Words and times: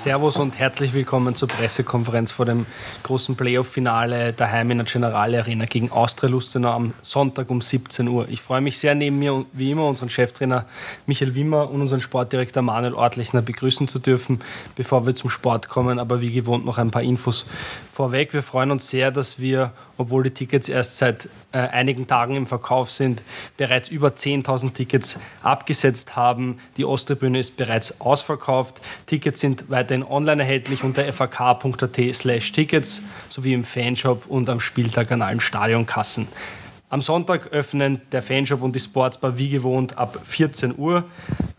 Servus 0.00 0.38
und 0.38 0.58
herzlich 0.58 0.94
willkommen 0.94 1.34
zur 1.34 1.48
Pressekonferenz 1.48 2.32
vor 2.32 2.46
dem 2.46 2.64
großen 3.02 3.36
Playoff-Finale 3.36 4.32
daheim 4.32 4.70
in 4.70 4.78
der 4.78 4.86
Generale 4.86 5.40
Arena 5.40 5.66
gegen 5.66 5.92
Austria 5.92 6.30
Lustenau 6.30 6.70
am 6.70 6.94
Sonntag 7.02 7.50
um 7.50 7.60
17 7.60 8.08
Uhr. 8.08 8.26
Ich 8.30 8.40
freue 8.40 8.62
mich 8.62 8.78
sehr, 8.78 8.94
neben 8.94 9.18
mir 9.18 9.44
wie 9.52 9.72
immer 9.72 9.86
unseren 9.86 10.08
Cheftrainer 10.08 10.64
Michael 11.04 11.34
Wimmer 11.34 11.68
und 11.68 11.82
unseren 11.82 12.00
Sportdirektor 12.00 12.62
Manuel 12.62 12.94
Ortlechner 12.94 13.42
begrüßen 13.42 13.88
zu 13.88 13.98
dürfen, 13.98 14.40
bevor 14.74 15.04
wir 15.04 15.14
zum 15.14 15.28
Sport 15.28 15.68
kommen. 15.68 15.98
Aber 15.98 16.22
wie 16.22 16.32
gewohnt 16.32 16.64
noch 16.64 16.78
ein 16.78 16.90
paar 16.90 17.02
Infos 17.02 17.44
vorweg. 17.90 18.32
Wir 18.32 18.42
freuen 18.42 18.70
uns 18.70 18.88
sehr, 18.88 19.10
dass 19.10 19.38
wir, 19.38 19.72
obwohl 19.98 20.22
die 20.22 20.30
Tickets 20.30 20.70
erst 20.70 20.96
seit 20.96 21.28
äh, 21.52 21.58
einigen 21.58 22.06
Tagen 22.06 22.36
im 22.36 22.46
Verkauf 22.46 22.90
sind, 22.90 23.22
bereits 23.58 23.90
über 23.90 24.08
10.000 24.08 24.72
Tickets 24.72 25.20
abgesetzt 25.42 26.16
haben. 26.16 26.58
Die 26.78 26.86
Osttribüne 26.86 27.38
ist 27.38 27.58
bereits 27.58 28.00
ausverkauft. 28.00 28.80
Tickets 29.04 29.40
sind 29.40 29.68
weiterhin 29.90 30.04
online 30.04 30.42
erhältlich 30.42 30.84
unter 30.84 31.12
fak.at 31.12 31.98
slash 32.14 32.52
Tickets 32.52 33.02
sowie 33.28 33.54
im 33.54 33.64
Fanshop 33.64 34.26
und 34.26 34.48
am 34.48 34.60
Spieltag 34.60 35.10
an 35.10 35.20
allen 35.22 35.40
Stadionkassen. 35.40 36.28
Am 36.88 37.02
Sonntag 37.02 37.48
öffnen 37.48 38.00
der 38.12 38.22
Fanshop 38.22 38.62
und 38.62 38.74
die 38.74 38.80
Sportsbar 38.80 39.36
wie 39.36 39.50
gewohnt 39.50 39.98
ab 39.98 40.20
14 40.24 40.78
Uhr. 40.78 41.04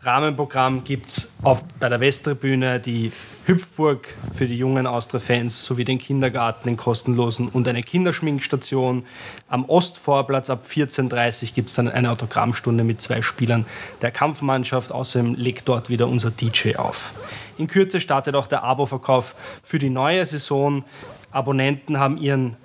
Rahmenprogramm 0.03 0.83
gibt 0.83 1.09
es 1.09 1.31
bei 1.79 1.87
der 1.87 1.99
Westtribüne 1.99 2.79
die 2.79 3.11
Hüpfburg 3.45 4.07
für 4.33 4.47
die 4.47 4.55
jungen 4.55 4.87
Austria-Fans 4.87 5.63
sowie 5.63 5.85
den 5.85 5.99
Kindergarten, 5.99 6.69
den 6.69 6.77
kostenlosen 6.77 7.49
und 7.49 7.67
eine 7.67 7.83
Kinderschminkstation. 7.83 9.05
Am 9.47 9.65
Ostvorplatz 9.65 10.49
ab 10.49 10.63
14.30 10.67 11.43
Uhr 11.43 11.49
gibt 11.53 11.69
es 11.69 11.75
dann 11.75 11.87
eine 11.87 12.09
Autogrammstunde 12.09 12.83
mit 12.83 12.99
zwei 12.99 13.21
Spielern 13.21 13.67
der 14.01 14.09
Kampfmannschaft. 14.09 14.91
Außerdem 14.91 15.35
legt 15.35 15.69
dort 15.69 15.89
wieder 15.89 16.07
unser 16.07 16.31
DJ 16.31 16.77
auf. 16.77 17.13
In 17.59 17.67
Kürze 17.67 18.01
startet 18.01 18.33
auch 18.33 18.47
der 18.47 18.63
Abo-Verkauf 18.63 19.35
für 19.61 19.77
die 19.77 19.91
neue 19.91 20.25
Saison. 20.25 20.83
Abonnenten 21.31 21.99
haben 21.99 22.17
ihren 22.17 22.55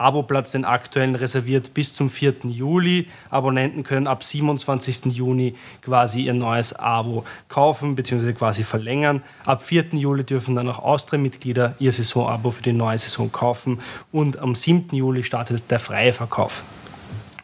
Aboplatz, 0.00 0.52
den 0.52 0.64
aktuellen, 0.64 1.14
reserviert 1.14 1.74
bis 1.74 1.94
zum 1.94 2.08
4. 2.08 2.34
Juli. 2.44 3.08
Abonnenten 3.28 3.84
können 3.84 4.06
ab 4.06 4.24
27. 4.24 5.06
Juni 5.06 5.54
quasi 5.82 6.22
ihr 6.22 6.34
neues 6.34 6.72
Abo 6.72 7.24
kaufen 7.48 7.94
bzw. 7.94 8.32
quasi 8.32 8.64
verlängern. 8.64 9.22
Ab 9.44 9.62
4. 9.62 9.90
Juli 9.92 10.24
dürfen 10.24 10.56
dann 10.56 10.68
auch 10.68 10.78
Austria-Mitglieder 10.78 11.74
ihr 11.78 11.92
Saisonabo 11.92 12.50
für 12.50 12.62
die 12.62 12.72
neue 12.72 12.98
Saison 12.98 13.30
kaufen 13.30 13.80
und 14.10 14.38
am 14.38 14.54
7. 14.54 14.94
Juli 14.96 15.22
startet 15.22 15.70
der 15.70 15.78
freie 15.78 16.12
Verkauf. 16.12 16.64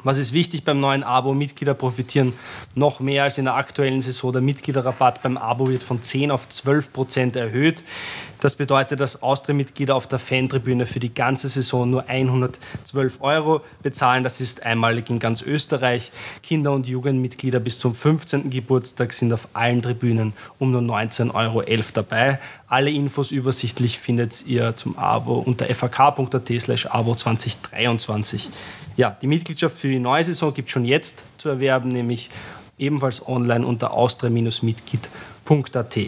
Was 0.06 0.18
ist 0.18 0.32
wichtig 0.32 0.62
beim 0.62 0.78
neuen 0.78 1.02
Abo? 1.02 1.34
Mitglieder 1.34 1.74
profitieren 1.74 2.32
noch 2.76 3.00
mehr 3.00 3.24
als 3.24 3.38
in 3.38 3.46
der 3.46 3.56
aktuellen 3.56 4.00
Saison. 4.00 4.32
Der 4.32 4.40
Mitgliederrabatt 4.40 5.20
beim 5.20 5.36
Abo 5.36 5.66
wird 5.68 5.82
von 5.82 6.00
10 6.00 6.30
auf 6.30 6.48
12 6.48 6.92
Prozent 6.92 7.34
erhöht. 7.34 7.82
Das 8.40 8.54
bedeutet, 8.54 9.00
dass 9.00 9.20
Austria-Mitglieder 9.20 9.96
auf 9.96 10.06
der 10.06 10.20
Fantribüne 10.20 10.86
für 10.86 11.00
die 11.00 11.12
ganze 11.12 11.48
Saison 11.48 11.90
nur 11.90 12.08
112 12.08 13.20
Euro 13.20 13.62
bezahlen. 13.82 14.22
Das 14.22 14.40
ist 14.40 14.64
einmalig 14.64 15.10
in 15.10 15.18
ganz 15.18 15.42
Österreich. 15.42 16.12
Kinder- 16.40 16.72
und 16.72 16.86
Jugendmitglieder 16.86 17.58
bis 17.58 17.80
zum 17.80 17.92
15. 17.92 18.48
Geburtstag 18.50 19.12
sind 19.12 19.32
auf 19.32 19.48
allen 19.54 19.82
Tribünen 19.82 20.34
um 20.60 20.70
nur 20.70 20.82
19,11 20.82 21.34
Euro 21.34 21.64
dabei. 21.94 22.38
Alle 22.68 22.90
Infos 22.90 23.32
übersichtlich 23.32 23.98
findet 23.98 24.46
ihr 24.46 24.76
zum 24.76 24.96
Abo 24.98 25.38
unter 25.38 25.66
fak.at 25.74 26.52
slash 26.60 26.86
abo 26.86 27.16
2023. 27.16 28.50
Ja, 28.96 29.16
die 29.20 29.26
Mitgliedschaft 29.26 29.76
für 29.76 29.88
die 29.96 30.02
neue 30.02 30.24
Saison 30.24 30.52
gibt 30.52 30.68
es 30.68 30.72
schon 30.72 30.84
jetzt 30.84 31.24
zu 31.38 31.48
erwerben, 31.48 31.88
nämlich 31.88 32.28
ebenfalls 32.76 33.26
online 33.26 33.66
unter 33.66 33.94
austria-mitglied.at. 33.94 35.98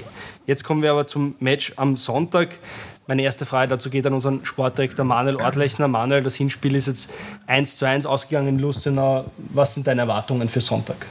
Jetzt 0.47 0.65
kommen 0.65 0.83
wir 0.83 0.91
aber 0.91 1.07
zum 1.07 1.35
Match 1.41 1.73
am 1.77 1.97
Sonntag. 1.97 2.59
Meine 3.07 3.23
erste 3.23 3.47
Frage 3.47 3.71
dazu 3.71 3.89
geht 3.89 4.07
an 4.07 4.13
unseren 4.13 4.45
Sportdirektor 4.45 5.07
Manuel 5.07 5.37
Ortlechner. 5.37 5.89
Manuel, 5.89 6.23
das 6.23 6.35
Hinspiel 6.35 6.75
ist 6.75 6.89
jetzt 6.89 7.11
1 7.47 7.79
zu 7.79 7.87
1 7.87 8.05
ausgegangen 8.05 8.49
in 8.49 8.59
Lustenau. 8.59 9.25
Was 9.39 9.73
sind 9.73 9.87
deine 9.87 10.03
Erwartungen 10.03 10.51
für 10.51 10.61
Sonntag? 10.61 11.07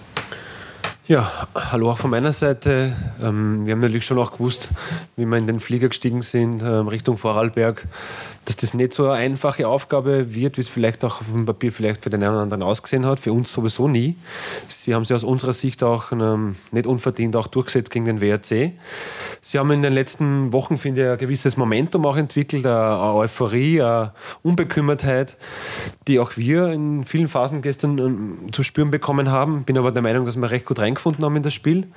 Ja, 1.09 1.47
hallo 1.55 1.91
auch 1.91 1.97
von 1.97 2.09
meiner 2.09 2.33
Seite. 2.33 2.93
Ähm, 3.23 3.65
wir 3.65 3.71
haben 3.71 3.79
natürlich 3.79 4.05
schon 4.05 4.19
auch 4.19 4.33
gewusst, 4.33 4.71
wie 5.15 5.25
wir 5.25 5.37
in 5.37 5.47
den 5.47 5.61
Flieger 5.61 5.87
gestiegen 5.87 6.21
sind, 6.21 6.61
ähm, 6.61 6.89
Richtung 6.89 7.17
Vorarlberg, 7.17 7.87
dass 8.43 8.57
das 8.57 8.73
nicht 8.73 8.91
so 8.91 9.05
eine 9.05 9.13
einfache 9.13 9.69
Aufgabe 9.69 10.35
wird, 10.35 10.57
wie 10.57 10.61
es 10.61 10.67
vielleicht 10.67 11.05
auch 11.05 11.21
auf 11.21 11.27
dem 11.33 11.45
Papier 11.45 11.71
vielleicht 11.71 12.03
für 12.03 12.09
den 12.09 12.23
einen 12.23 12.33
oder 12.33 12.41
anderen 12.41 12.61
ausgesehen 12.61 13.05
hat. 13.05 13.21
Für 13.21 13.31
uns 13.31 13.53
sowieso 13.53 13.87
nie. 13.87 14.17
Sie 14.67 14.93
haben 14.93 15.05
sich 15.05 15.15
aus 15.15 15.23
unserer 15.23 15.53
Sicht 15.53 15.81
auch 15.81 16.11
ähm, 16.11 16.57
nicht 16.71 16.85
unverdient 16.85 17.37
auch 17.37 17.47
durchgesetzt 17.47 17.89
gegen 17.89 18.03
den 18.03 18.19
WRC. 18.19 18.73
Sie 19.39 19.59
haben 19.59 19.71
in 19.71 19.83
den 19.83 19.93
letzten 19.93 20.51
Wochen, 20.51 20.77
finde 20.77 21.05
ich, 21.05 21.09
ein 21.09 21.17
gewisses 21.19 21.55
Momentum 21.55 22.05
auch 22.05 22.17
entwickelt, 22.17 22.65
eine, 22.65 22.99
Euphorie, 22.99 23.81
eine 23.81 24.11
Unbekümmertheit, 24.43 25.37
die 26.09 26.19
auch 26.19 26.35
wir 26.35 26.67
in 26.73 27.05
vielen 27.05 27.29
Phasen 27.29 27.61
gestern 27.61 28.49
zu 28.51 28.61
spüren 28.63 28.91
bekommen 28.91 29.31
haben. 29.31 29.63
Bin 29.63 29.77
aber 29.77 29.93
der 29.93 30.01
Meinung, 30.01 30.25
dass 30.25 30.35
wir 30.35 30.51
recht 30.51 30.65
gut 30.65 30.79
reinkommen 30.79 30.96
reingefunden 30.97 31.23
haben 31.23 31.35
in 31.35 31.43
das 31.43 31.53
Spiel. 31.53 31.87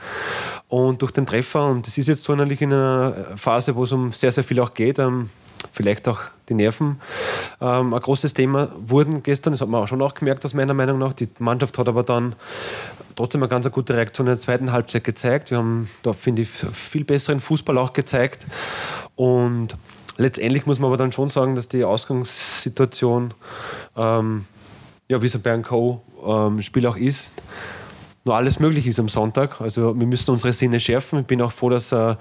Und 0.69 1.03
durch 1.03 1.13
den 1.13 1.27
Treffer, 1.27 1.67
und 1.67 1.87
das 1.87 1.99
ist 1.99 2.09
jetzt 2.09 2.23
so 2.23 2.35
natürlich 2.35 2.63
in 2.63 2.73
einer 2.73 3.15
Phase, 3.37 3.75
wo 3.75 3.85
es 3.85 3.93
um 3.93 4.13
sehr, 4.13 4.33
sehr 4.33 4.45
viel 4.45 4.61
auch 4.61 4.75
geht, 4.75 4.99
ähm, 4.99 5.31
vielleicht 5.73 6.09
auch 6.09 6.21
die 6.49 6.55
Nerven 6.55 7.01
ähm, 7.61 7.93
ein 7.93 8.01
großes 8.01 8.35
Thema 8.35 8.71
wurden 8.79 9.23
gestern. 9.23 9.53
Das 9.53 9.61
hat 9.61 9.69
man 9.69 9.83
auch 9.83 9.89
schon 9.89 10.01
auch 10.03 10.15
gemerkt, 10.15 10.45
aus 10.45 10.55
meiner 10.55 10.75
Meinung 10.75 10.99
nach. 10.99 11.13
Die 11.13 11.29
Mannschaft 11.39 11.77
hat 11.79 11.89
aber 11.89 12.03
dann 12.03 12.35
trotzdem 13.17 13.43
eine 13.43 13.49
ganz 13.49 13.71
gute 13.71 13.95
Reaktion 13.95 14.27
in 14.27 14.33
der 14.33 14.39
zweiten 14.39 14.73
Halbzeit 14.73 15.05
gezeigt. 15.05 15.51
Wir 15.51 15.59
haben 15.59 15.91
da, 16.03 16.13
finde 16.13 16.43
ich, 16.43 16.49
viel 16.49 17.05
besseren 17.05 17.41
Fußball 17.41 17.77
auch 17.79 17.93
gezeigt. 17.93 18.47
Und 19.17 19.77
letztendlich 20.17 20.67
muss 20.67 20.79
man 20.79 20.89
aber 20.89 20.97
dann 20.97 21.13
schon 21.13 21.29
sagen, 21.31 21.55
dass 21.55 21.69
die 21.69 21.85
Ausgangssituation, 21.85 23.35
ähm, 23.97 24.47
ja, 25.09 25.21
wie 25.21 25.27
es 25.27 25.37
bei 25.39 25.53
einem 25.53 25.65
Co-Spiel 25.65 26.85
ähm, 26.85 26.91
auch 26.91 26.97
ist, 26.97 27.33
nur 28.25 28.37
alles 28.37 28.61
möglich 28.61 28.87
ist 28.87 29.01
am 29.01 29.09
Sonntag. 29.09 29.63
Also 29.63 29.99
wir 29.99 30.07
müssen 30.07 30.31
unsere 30.31 30.53
Sinne 30.53 30.79
schärfen. 30.79 31.21
Ich 31.21 31.27
bin 31.27 31.41
auch 31.41 31.53
froh, 31.53 31.71
dass 31.71 31.91
äh, 31.91 32.17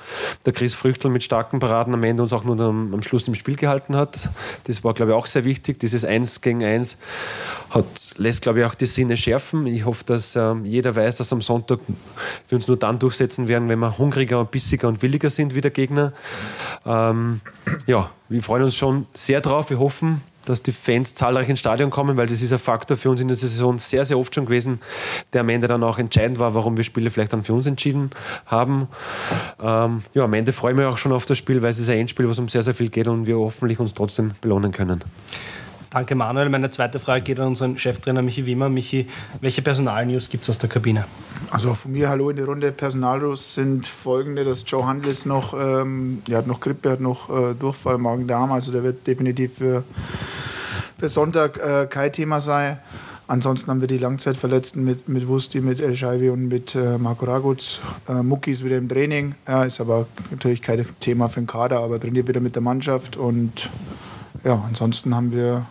der 0.46 0.54
Chris 0.54 0.74
Früchtel 0.74 1.12
mit 1.12 1.24
starken 1.24 1.60
Paraden 1.60 1.94
am 1.94 2.04
Ende 2.04 2.24
uns 2.24 2.32
auch 2.32 2.46
nur 2.46 2.58
am, 2.62 2.94
am, 2.94 3.02
Schluss 3.02 3.28
im 3.28 3.36
Spiel 3.36 3.58
gehalten 3.58 3.98
hat. 3.98 4.30
Das 4.64 4.82
war, 4.86 4.94
glaube 4.94 5.12
ich, 5.12 5.18
auch 5.18 5.26
sehr 5.26 5.44
wichtig. 5.44 5.78
Dieses 5.80 6.06
Eins 6.06 6.40
gegen 6.40 6.64
Eins 6.64 6.98
hat, 7.70 7.86
lässt, 8.16 8.44
glaube 8.44 8.60
ich, 8.60 8.66
auch 8.66 8.76
die 8.76 8.86
Sinne 8.86 9.18
schärfen. 9.18 9.68
Ich 9.68 9.84
hoffe, 9.84 10.06
dass 10.06 10.38
äh, 10.38 10.54
jeder 10.64 10.96
weiß, 10.96 11.18
dass 11.18 11.34
am 11.34 11.42
Sonntag 11.42 11.80
wir 12.48 12.56
uns 12.56 12.68
nur 12.70 12.78
dann 12.78 12.98
durchsetzen 12.98 13.50
werden, 13.50 13.68
wenn 13.68 13.80
wir 13.80 13.98
hungriger 13.98 14.40
und 14.40 14.52
bissiger 14.52 14.88
und 14.88 15.02
williger 15.02 15.30
sind 15.30 15.54
wie 15.54 15.62
der 15.62 15.72
Gegner. 15.72 16.14
Ähm, 16.86 17.42
ja, 17.88 18.10
wir 18.30 18.42
freuen 18.42 18.64
uns 18.64 18.76
schon 18.78 19.06
sehr 19.14 19.42
drauf. 19.42 19.70
Wir 19.70 19.80
hoffen, 19.80 20.22
dass 20.50 20.64
die 20.64 20.72
Fans 20.72 21.14
zahlreich 21.14 21.48
ins 21.50 21.60
Stadion 21.60 21.90
kommen, 21.90 22.18
weil 22.18 22.28
das 22.28 22.42
ist 22.42 22.52
ein 22.52 22.60
Faktor 22.60 22.98
für 22.98 23.10
uns 23.10 23.22
in 23.22 23.28
der 23.28 23.38
Saison 23.38 23.78
sehr, 23.78 24.06
sehr 24.06 24.18
oft 24.18 24.34
schon 24.34 24.46
gewesen, 24.46 24.80
der 25.34 25.42
am 25.42 25.50
Ende 25.50 25.68
dann 25.68 25.84
auch 25.84 25.98
entscheidend 25.98 26.40
war, 26.40 26.54
warum 26.56 26.78
wir 26.78 26.84
Spiele 26.84 27.12
vielleicht 27.12 27.34
dann 27.34 27.44
für 27.44 27.54
uns 27.54 27.68
entschieden 27.68 28.10
haben. 28.46 28.88
Ähm, 29.62 30.04
ja, 30.14 30.24
am 30.24 30.34
Ende 30.34 30.54
freue 30.54 30.72
ich 30.72 30.78
mich 30.78 30.86
auch 30.86 30.98
schon 30.98 31.12
auf 31.12 31.26
das 31.26 31.38
Spiel, 31.38 31.62
weil 31.62 31.70
es 31.70 31.80
ist 31.80 31.90
ein 31.90 32.00
Endspiel, 32.00 32.28
was 32.28 32.40
um 32.40 32.50
sehr, 32.50 32.64
sehr 32.64 32.74
viel 32.74 32.90
geht 32.90 33.08
und 33.08 33.26
wir 33.26 33.38
hoffentlich 33.38 33.80
uns 33.80 33.94
trotzdem 33.94 34.32
belohnen 34.42 34.72
können. 34.72 35.04
Danke, 35.92 36.14
Manuel. 36.14 36.50
Meine 36.50 36.70
zweite 36.70 37.00
Frage 37.00 37.24
geht 37.24 37.40
an 37.40 37.48
unseren 37.48 37.76
Cheftrainer 37.80 38.22
Michi 38.22 38.46
Wimmer. 38.46 38.70
Michi, 38.70 39.08
welche 39.42 39.64
Personalnews 39.64 40.30
gibt 40.30 40.44
es 40.44 40.50
aus 40.52 40.60
der 40.60 40.70
Kabine? 40.70 41.06
Also 41.50 41.74
von 41.74 41.92
mir 41.92 42.10
Hallo 42.10 42.30
in 42.30 42.36
die 42.36 42.44
Runde. 42.44 42.72
Personalnews 42.72 43.56
sind 43.56 43.88
folgende: 43.88 44.46
dass 44.46 44.64
Joe 44.68 44.86
Handel 44.86 45.10
ist 45.10 45.26
noch, 45.26 45.54
ähm, 45.60 46.22
der 46.28 46.38
hat 46.38 46.48
noch 46.48 46.60
Grippe, 46.60 46.92
hat 46.92 47.00
noch 47.00 47.30
äh, 47.32 47.56
Durchfall, 47.56 47.98
Magen-Darm. 47.98 48.52
Also 48.52 48.72
der 48.72 48.84
wird 48.84 49.08
definitiv 49.08 49.56
für, 49.56 49.84
für 51.00 51.08
Sonntag 51.08 51.58
äh, 51.58 51.88
kein 51.90 52.12
Thema 52.12 52.42
sein. 52.42 52.78
Ansonsten 53.28 53.72
haben 53.72 53.80
wir 53.80 53.88
die 53.88 53.98
Langzeitverletzten 53.98 54.84
mit, 54.84 55.08
mit 55.08 55.28
Wusti, 55.28 55.62
mit 55.62 55.80
El 55.80 55.96
Scheibe 55.96 56.34
und 56.34 56.48
mit 56.48 56.76
äh, 56.76 56.98
Marco 56.98 57.26
Raguz. 57.26 57.80
Äh, 58.08 58.22
Mucki 58.22 58.52
ist 58.52 58.66
wieder 58.66 58.78
im 58.78 58.90
Training, 58.90 59.36
ja, 59.48 59.64
ist 59.64 59.80
aber 59.80 60.08
natürlich 60.32 60.62
kein 60.62 60.86
Thema 61.00 61.30
für 61.30 61.40
den 61.40 61.48
Kader, 61.48 61.80
aber 61.80 62.00
trainiert 62.00 62.28
wieder 62.28 62.42
mit 62.42 62.56
der 62.56 62.62
Mannschaft 62.62 63.18
und 63.18 63.70
ja, 64.44 64.62
ansonsten 64.68 65.16
haben 65.16 65.32
wir 65.32 65.66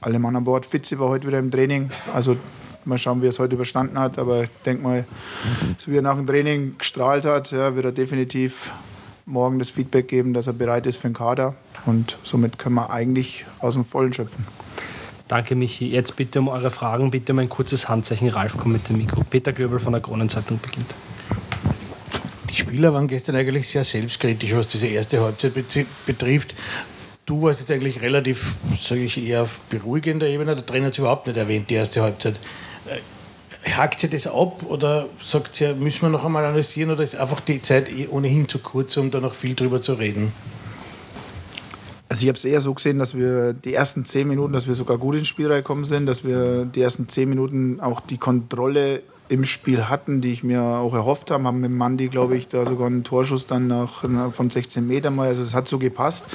alle 0.00 0.18
Mann 0.18 0.34
an 0.36 0.44
Bord. 0.44 0.66
Fitzi 0.66 0.98
war 0.98 1.08
heute 1.08 1.26
wieder 1.26 1.38
im 1.38 1.50
Training. 1.50 1.90
Also 2.14 2.36
mal 2.84 2.98
schauen, 2.98 3.20
wie 3.20 3.26
er 3.26 3.30
es 3.30 3.38
heute 3.38 3.54
überstanden 3.54 3.98
hat. 3.98 4.18
Aber 4.18 4.44
ich 4.44 4.50
denke 4.64 4.82
mal, 4.82 5.04
so 5.78 5.90
wie 5.90 5.96
er 5.96 6.02
nach 6.02 6.16
dem 6.16 6.26
Training 6.26 6.76
gestrahlt 6.78 7.24
hat, 7.24 7.50
ja, 7.50 7.74
wird 7.74 7.84
er 7.84 7.92
definitiv 7.92 8.72
morgen 9.26 9.58
das 9.58 9.70
Feedback 9.70 10.08
geben, 10.08 10.32
dass 10.32 10.46
er 10.46 10.52
bereit 10.52 10.86
ist 10.86 10.98
für 10.98 11.08
den 11.08 11.14
Kader. 11.14 11.54
Und 11.86 12.18
somit 12.24 12.58
können 12.58 12.74
wir 12.74 12.90
eigentlich 12.90 13.46
aus 13.60 13.74
dem 13.74 13.84
Vollen 13.84 14.12
schöpfen. 14.12 14.44
Danke, 15.28 15.56
Michi. 15.56 15.88
Jetzt 15.88 16.16
bitte 16.16 16.38
um 16.40 16.48
eure 16.48 16.70
Fragen, 16.70 17.10
bitte 17.10 17.32
um 17.32 17.38
ein 17.38 17.48
kurzes 17.48 17.88
Handzeichen. 17.88 18.28
Ralf, 18.28 18.56
komm 18.58 18.72
mit 18.72 18.88
dem 18.88 18.98
Mikro. 18.98 19.22
Peter 19.28 19.52
Glöbel 19.52 19.78
von 19.78 19.92
der 19.92 20.02
Kronenzeitung 20.02 20.60
beginnt. 20.60 20.94
Die 22.50 22.56
Spieler 22.56 22.92
waren 22.94 23.08
gestern 23.08 23.36
eigentlich 23.36 23.68
sehr 23.68 23.84
selbstkritisch, 23.84 24.54
was 24.54 24.68
diese 24.68 24.86
erste 24.86 25.20
Halbzeit 25.20 25.52
betrifft. 26.06 26.54
Du 27.26 27.42
warst 27.42 27.58
jetzt 27.58 27.72
eigentlich 27.72 28.00
relativ, 28.02 28.56
sage 28.78 29.02
ich, 29.02 29.18
eher 29.18 29.42
auf 29.42 29.60
beruhigender 29.62 30.28
Ebene. 30.28 30.54
Der 30.54 30.64
Trainer 30.64 30.86
hat 30.86 30.92
es 30.92 30.98
überhaupt 30.98 31.26
nicht 31.26 31.36
erwähnt, 31.36 31.68
die 31.70 31.74
erste 31.74 32.02
Halbzeit. 32.02 32.38
Äh, 32.86 33.70
hakt 33.72 33.98
sie 33.98 34.08
das 34.08 34.28
ab 34.28 34.62
oder 34.68 35.06
sagt 35.18 35.56
sie, 35.56 35.74
müssen 35.74 36.02
wir 36.02 36.08
noch 36.08 36.24
einmal 36.24 36.44
analysieren 36.44 36.92
oder 36.92 37.02
ist 37.02 37.16
einfach 37.16 37.40
die 37.40 37.60
Zeit 37.60 37.90
eh 37.90 38.06
ohnehin 38.06 38.48
zu 38.48 38.60
kurz, 38.60 38.96
um 38.96 39.10
da 39.10 39.20
noch 39.20 39.34
viel 39.34 39.56
drüber 39.56 39.82
zu 39.82 39.94
reden? 39.94 40.32
Also 42.08 42.22
ich 42.22 42.28
habe 42.28 42.36
es 42.36 42.44
eher 42.44 42.60
so 42.60 42.72
gesehen, 42.72 42.98
dass 42.98 43.16
wir 43.16 43.52
die 43.52 43.74
ersten 43.74 44.04
zehn 44.04 44.28
Minuten, 44.28 44.52
dass 44.52 44.68
wir 44.68 44.74
sogar 44.74 44.96
gut 44.96 45.16
ins 45.16 45.26
Spiel 45.26 45.48
reingekommen 45.48 45.84
sind, 45.84 46.06
dass 46.06 46.24
wir 46.24 46.64
die 46.64 46.80
ersten 46.80 47.08
zehn 47.08 47.28
Minuten 47.28 47.80
auch 47.80 48.00
die 48.00 48.18
Kontrolle 48.18 49.02
im 49.28 49.44
Spiel 49.44 49.88
hatten, 49.88 50.20
die 50.20 50.30
ich 50.30 50.44
mir 50.44 50.62
auch 50.62 50.94
erhofft 50.94 51.32
habe. 51.32 51.42
Haben 51.44 51.60
mit 51.60 51.72
Mandi, 51.72 52.08
glaube 52.08 52.36
ich, 52.36 52.46
da 52.46 52.64
sogar 52.64 52.86
einen 52.86 53.02
Torschuss 53.02 53.46
dann 53.46 53.66
nach, 53.66 54.04
von 54.30 54.50
16 54.50 54.86
Metern 54.86 55.16
mal. 55.16 55.28
Also 55.28 55.42
es 55.42 55.54
hat 55.54 55.66
so 55.66 55.78
gepasst. 55.78 56.26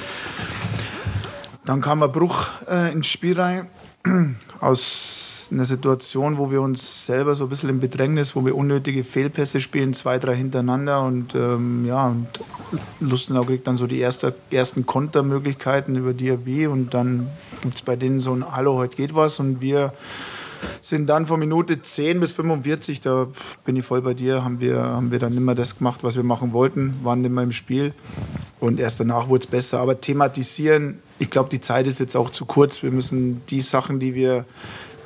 Dann 1.64 1.80
kam 1.80 2.02
ein 2.02 2.12
Bruch 2.12 2.48
äh, 2.68 2.92
ins 2.92 3.06
Spiel 3.06 3.40
rein 3.40 3.68
aus 4.60 5.31
einer 5.50 5.64
Situation, 5.64 6.38
wo 6.38 6.50
wir 6.50 6.60
uns 6.60 7.06
selber 7.06 7.34
so 7.34 7.44
ein 7.44 7.48
bisschen 7.48 7.70
im 7.70 7.80
Bedrängnis, 7.80 8.36
wo 8.36 8.44
wir 8.44 8.54
unnötige 8.54 9.02
Fehlpässe 9.02 9.60
spielen, 9.60 9.94
zwei, 9.94 10.18
drei 10.18 10.36
hintereinander 10.36 11.02
und 11.02 11.34
ähm, 11.34 11.84
ja, 11.86 12.08
und 12.08 12.28
Lustenau 13.00 13.42
kriegt 13.44 13.66
dann 13.66 13.76
so 13.76 13.86
die 13.86 13.98
erste, 13.98 14.34
ersten 14.50 14.86
Kontermöglichkeiten 14.86 15.96
über 15.96 16.12
Diaby 16.12 16.66
und 16.66 16.94
dann 16.94 17.28
gibt 17.62 17.74
es 17.74 17.82
bei 17.82 17.96
denen 17.96 18.20
so 18.20 18.32
ein 18.32 18.54
Hallo, 18.54 18.76
heute 18.76 18.96
geht 18.96 19.14
was 19.14 19.40
und 19.40 19.60
wir 19.60 19.92
sind 20.80 21.06
dann 21.06 21.26
von 21.26 21.38
Minute 21.38 21.82
10 21.82 22.20
bis 22.20 22.32
45, 22.32 23.00
da 23.00 23.28
bin 23.64 23.76
ich 23.76 23.84
voll 23.84 24.02
bei 24.02 24.14
dir, 24.14 24.44
haben 24.44 24.60
wir, 24.60 24.78
haben 24.82 25.10
wir 25.10 25.18
dann 25.18 25.36
immer 25.36 25.54
das 25.54 25.78
gemacht, 25.78 26.02
was 26.02 26.16
wir 26.16 26.24
machen 26.24 26.52
wollten, 26.52 26.94
waren 27.02 27.22
nicht 27.22 27.32
mehr 27.32 27.44
im 27.44 27.52
Spiel 27.52 27.94
und 28.60 28.78
erst 28.78 29.00
danach 29.00 29.28
wurde 29.28 29.44
es 29.44 29.50
besser. 29.50 29.80
Aber 29.80 30.00
thematisieren, 30.00 31.00
ich 31.18 31.30
glaube, 31.30 31.48
die 31.50 31.60
Zeit 31.60 31.86
ist 31.86 32.00
jetzt 32.00 32.16
auch 32.16 32.30
zu 32.30 32.44
kurz. 32.44 32.82
Wir 32.82 32.90
müssen 32.90 33.42
die 33.46 33.62
Sachen, 33.62 34.00
die 34.00 34.14
wir, 34.14 34.44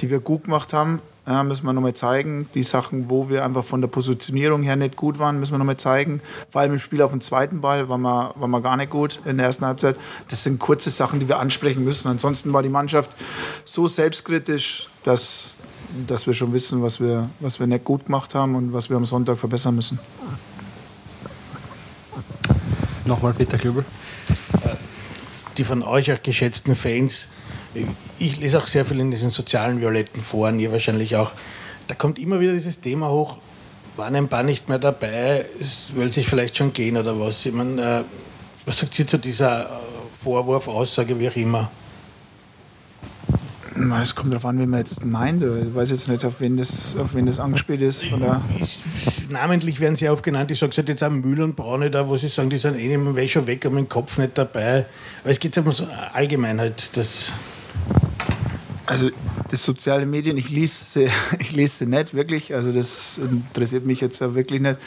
die 0.00 0.10
wir 0.10 0.20
gut 0.20 0.44
gemacht 0.44 0.72
haben, 0.72 1.00
ja, 1.26 1.42
müssen 1.42 1.66
wir 1.66 1.72
nochmal 1.72 1.94
zeigen. 1.94 2.48
Die 2.54 2.62
Sachen, 2.62 3.10
wo 3.10 3.28
wir 3.28 3.44
einfach 3.44 3.64
von 3.64 3.80
der 3.80 3.88
Positionierung 3.88 4.62
her 4.62 4.76
nicht 4.76 4.94
gut 4.94 5.18
waren, 5.18 5.40
müssen 5.40 5.52
wir 5.52 5.58
nochmal 5.58 5.76
zeigen. 5.76 6.20
Vor 6.50 6.60
allem 6.60 6.74
im 6.74 6.78
Spiel 6.78 7.02
auf 7.02 7.10
dem 7.10 7.20
zweiten 7.20 7.60
Ball 7.60 7.88
waren 7.88 8.02
wir, 8.02 8.32
waren 8.36 8.50
wir 8.50 8.60
gar 8.60 8.76
nicht 8.76 8.90
gut 8.90 9.20
in 9.24 9.36
der 9.36 9.46
ersten 9.46 9.66
Halbzeit. 9.66 9.98
Das 10.28 10.44
sind 10.44 10.60
kurze 10.60 10.90
Sachen, 10.90 11.18
die 11.18 11.28
wir 11.28 11.38
ansprechen 11.38 11.82
müssen. 11.82 12.08
Ansonsten 12.08 12.52
war 12.52 12.62
die 12.62 12.68
Mannschaft 12.68 13.10
so 13.64 13.88
selbstkritisch, 13.88 14.88
dass, 15.02 15.56
dass 16.06 16.28
wir 16.28 16.34
schon 16.34 16.52
wissen, 16.52 16.80
was 16.82 17.00
wir, 17.00 17.28
was 17.40 17.58
wir 17.58 17.66
nicht 17.66 17.84
gut 17.84 18.06
gemacht 18.06 18.36
haben 18.36 18.54
und 18.54 18.72
was 18.72 18.88
wir 18.88 18.96
am 18.96 19.04
Sonntag 19.04 19.36
verbessern 19.36 19.74
müssen. 19.74 19.98
Nochmal 23.04 23.34
Peter 23.34 23.58
Klübel. 23.58 23.84
Die 25.58 25.64
von 25.64 25.82
euch 25.82 26.12
auch 26.12 26.22
geschätzten 26.22 26.76
Fans, 26.76 27.28
ich 28.18 28.38
lese 28.38 28.58
auch 28.58 28.66
sehr 28.66 28.84
viel 28.84 29.00
in 29.00 29.10
diesen 29.10 29.30
sozialen 29.30 29.80
violetten 29.80 30.20
Foren, 30.20 30.58
ihr 30.60 30.72
wahrscheinlich 30.72 31.16
auch. 31.16 31.32
Da 31.88 31.94
kommt 31.94 32.18
immer 32.18 32.40
wieder 32.40 32.52
dieses 32.52 32.80
Thema 32.80 33.10
hoch, 33.10 33.36
waren 33.96 34.14
ein 34.16 34.28
paar 34.28 34.42
nicht 34.42 34.68
mehr 34.68 34.78
dabei, 34.78 35.46
es 35.60 35.94
will 35.94 36.10
sich 36.10 36.26
vielleicht 36.26 36.56
schon 36.56 36.72
gehen 36.72 36.96
oder 36.96 37.18
was. 37.18 37.46
Ich 37.46 37.52
meine, 37.52 38.00
äh, 38.00 38.04
was 38.64 38.78
sagt 38.78 38.94
sie 38.94 39.06
zu 39.06 39.18
dieser 39.18 39.70
Vorwurf, 40.22 40.68
Aussage, 40.68 41.18
wie 41.18 41.28
auch 41.28 41.36
immer? 41.36 41.70
Es 44.02 44.14
kommt 44.14 44.32
darauf 44.32 44.46
an, 44.46 44.58
wie 44.58 44.66
man 44.66 44.80
jetzt 44.80 45.04
meint. 45.04 45.42
Ich 45.42 45.74
weiß 45.74 45.90
jetzt 45.90 46.08
nicht, 46.08 46.24
auf 46.24 46.40
wen 46.40 46.56
das, 46.56 46.96
auf 46.96 47.14
wen 47.14 47.26
das 47.26 47.38
angespielt 47.38 47.82
ist. 47.82 48.06
Von 48.06 48.20
der 48.20 48.40
Namentlich 49.28 49.80
werden 49.80 49.96
sie 49.96 50.08
aufgenannt. 50.08 50.50
Ich 50.50 50.58
sage 50.58 50.72
es 50.72 50.78
halt 50.78 50.88
jetzt 50.88 51.04
auch 51.04 51.10
Mühl 51.10 51.42
und 51.42 51.56
Braune 51.56 51.90
da, 51.90 52.08
wo 52.08 52.16
sie 52.16 52.28
sagen, 52.28 52.48
die 52.48 52.56
sind 52.56 52.78
eh 52.78 53.28
schon 53.28 53.46
weg, 53.46 53.66
aber 53.66 53.78
im 53.78 53.88
Kopf 53.88 54.16
nicht 54.16 54.38
dabei. 54.38 54.86
Weil 55.22 55.32
es 55.32 55.38
geht 55.38 55.56
um 55.58 55.70
so 55.72 55.86
allgemein 56.14 56.58
halt. 56.58 56.96
Das 56.96 57.34
also 58.86 59.10
das 59.50 59.64
soziale 59.64 60.06
Medien, 60.06 60.36
ich 60.36 60.48
lese 60.48 60.84
sie, 60.84 61.08
ich 61.40 61.52
lese 61.52 61.78
sie 61.78 61.86
nicht 61.86 62.14
wirklich. 62.14 62.54
Also 62.54 62.72
das 62.72 63.18
interessiert 63.18 63.84
mich 63.84 64.00
jetzt 64.00 64.20
wirklich 64.20 64.60
nicht. 64.60 64.78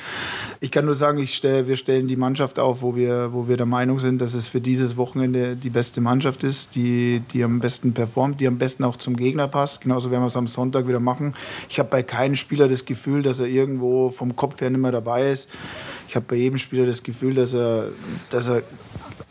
Ich 0.62 0.72
kann 0.72 0.86
nur 0.86 0.96
sagen, 0.96 1.20
ich 1.20 1.36
stell, 1.36 1.68
wir 1.68 1.76
stellen 1.76 2.08
die 2.08 2.16
Mannschaft 2.16 2.60
auf, 2.60 2.82
wo 2.82 2.96
wir, 2.96 3.34
wo 3.34 3.48
wir 3.48 3.58
der 3.58 3.66
Meinung 3.66 4.00
sind, 4.00 4.20
dass 4.20 4.34
es 4.34 4.48
für 4.48 4.62
dieses 4.62 4.98
Wochenende 4.98 5.56
die 5.56 5.70
beste 5.70 6.02
Mannschaft 6.02 6.44
ist, 6.44 6.76
die, 6.76 7.22
die 7.34 7.44
am 7.44 7.60
besten 7.60 7.94
performt, 7.94 8.40
die 8.40 8.48
am 8.48 8.58
besten 8.58 8.84
auch 8.84 8.96
zum 8.96 9.16
Gegner 9.16 9.48
passt. 9.48 9.82
Genauso 9.82 10.12
werden 10.12 10.24
wir 10.24 10.28
es 10.28 10.38
am 10.38 10.48
Sonntag 10.48 10.88
wieder 10.88 11.00
machen. 11.00 11.36
Ich 11.70 11.78
habe 11.80 11.90
bei 11.90 12.02
keinem 12.02 12.36
Spieler 12.36 12.68
das 12.68 12.86
Gefühl, 12.86 13.22
dass 13.22 13.40
er 13.40 13.48
irgendwo 13.48 14.10
vom 14.10 14.36
Kopf 14.36 14.62
her 14.62 14.70
nicht 14.70 14.80
mehr 14.80 14.92
dabei 14.92 15.30
ist. 15.30 15.50
Ich 16.08 16.16
habe 16.16 16.26
bei 16.28 16.38
jedem 16.38 16.58
Spieler 16.58 16.86
das 16.86 17.04
Gefühl, 17.04 17.36
dass 17.36 17.54
er, 17.54 17.90
dass 18.30 18.48
er 18.48 18.64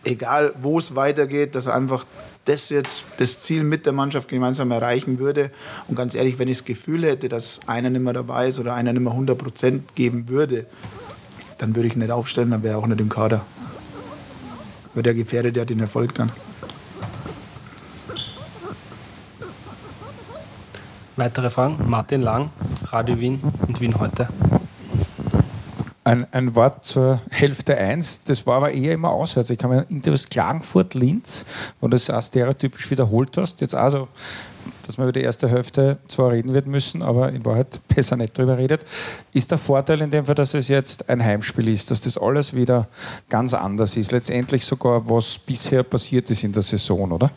egal 0.05 0.55
wo 0.61 0.79
es 0.79 0.95
weitergeht, 0.95 1.55
dass 1.55 1.67
er 1.67 1.75
einfach 1.75 2.05
das 2.49 2.71
jetzt 2.71 3.05
das 3.19 3.41
Ziel 3.41 3.63
mit 3.63 3.87
der 3.87 3.93
Mannschaft 3.93 4.29
gemeinsam 4.29 4.71
erreichen 4.71 5.19
würde. 5.19 5.51
Und 5.87 5.97
ganz 5.97 6.15
ehrlich, 6.15 6.39
wenn 6.39 6.49
ich 6.49 6.59
das 6.59 6.65
Gefühl 6.65 7.05
hätte, 7.05 7.29
dass 7.29 7.61
einer 7.67 7.91
nicht 7.91 8.03
mehr 8.03 8.15
dabei 8.15 8.49
ist 8.49 8.59
oder 8.59 8.75
einer 8.75 8.93
nicht 8.93 9.03
mehr 9.03 9.13
100 9.13 9.37
Prozent 9.37 9.95
geben 9.95 10.29
würde, 10.29 10.67
dann 11.59 11.75
würde 11.77 11.89
ich 11.89 11.95
ihn 11.95 12.01
nicht 12.01 12.11
aufstellen, 12.11 12.51
dann 12.51 12.63
wäre 12.63 12.77
er 12.77 12.79
auch 12.79 12.87
nicht 12.87 13.01
im 13.01 13.09
Kader. 13.09 13.45
Weil 14.95 15.03
der 15.03 15.15
gefährdet 15.15 15.57
ja 15.57 15.65
den 15.65 15.81
Erfolg 15.81 16.15
dann. 16.15 16.33
Weitere 21.17 21.51
Fragen? 21.51 21.91
Martin 21.91 22.23
Lang, 22.23 22.51
Radio 22.85 23.21
Wien 23.21 23.41
und 23.67 23.81
Wien 23.81 23.99
heute 23.99 24.29
ein, 26.09 26.27
ein 26.33 26.55
Wort 26.55 26.87
zur 26.87 27.21
Hälfte 27.29 27.77
1, 27.77 28.25
das 28.25 28.47
war 28.47 28.57
aber 28.57 28.73
eher 28.73 28.95
immer 28.95 29.11
auswärts. 29.11 29.51
Ich 29.51 29.59
kann 29.59 29.69
mir 29.69 29.85
Interviews 29.91 30.27
Klagenfurt-Linz, 30.31 31.45
wo 31.81 31.87
du 31.87 31.91
das 31.91 32.09
auch 32.09 32.23
stereotypisch 32.23 32.91
wiederholt 32.91 33.37
hast, 33.37 33.61
jetzt 33.61 33.75
also 33.75 34.09
dass 34.83 34.97
man 34.97 35.07
über 35.07 35.13
die 35.13 35.21
erste 35.21 35.51
Hälfte 35.51 35.99
zwar 36.09 36.31
reden 36.31 36.55
wird 36.55 36.67
müssen, 36.67 37.03
aber 37.03 37.31
in 37.31 37.45
Wahrheit 37.45 37.79
besser 37.89 38.17
nicht 38.17 38.39
darüber 38.39 38.57
redet. 38.57 38.87
Ist 39.35 39.51
der 39.51 39.59
Vorteil 39.59 40.01
in 40.01 40.09
dem 40.09 40.25
Fall, 40.25 40.35
dass 40.35 40.55
es 40.55 40.69
jetzt 40.69 41.11
ein 41.11 41.23
Heimspiel 41.23 41.69
ist, 41.69 41.91
dass 41.91 42.01
das 42.01 42.17
alles 42.17 42.55
wieder 42.55 42.89
ganz 43.29 43.53
anders 43.53 43.99
ist, 43.99 44.11
letztendlich 44.11 44.65
sogar, 44.65 45.09
was 45.09 45.39
bisher 45.39 45.83
passiert 45.83 46.31
ist 46.31 46.43
in 46.43 46.53
der 46.53 46.63
Saison, 46.63 47.13
oder? 47.13 47.31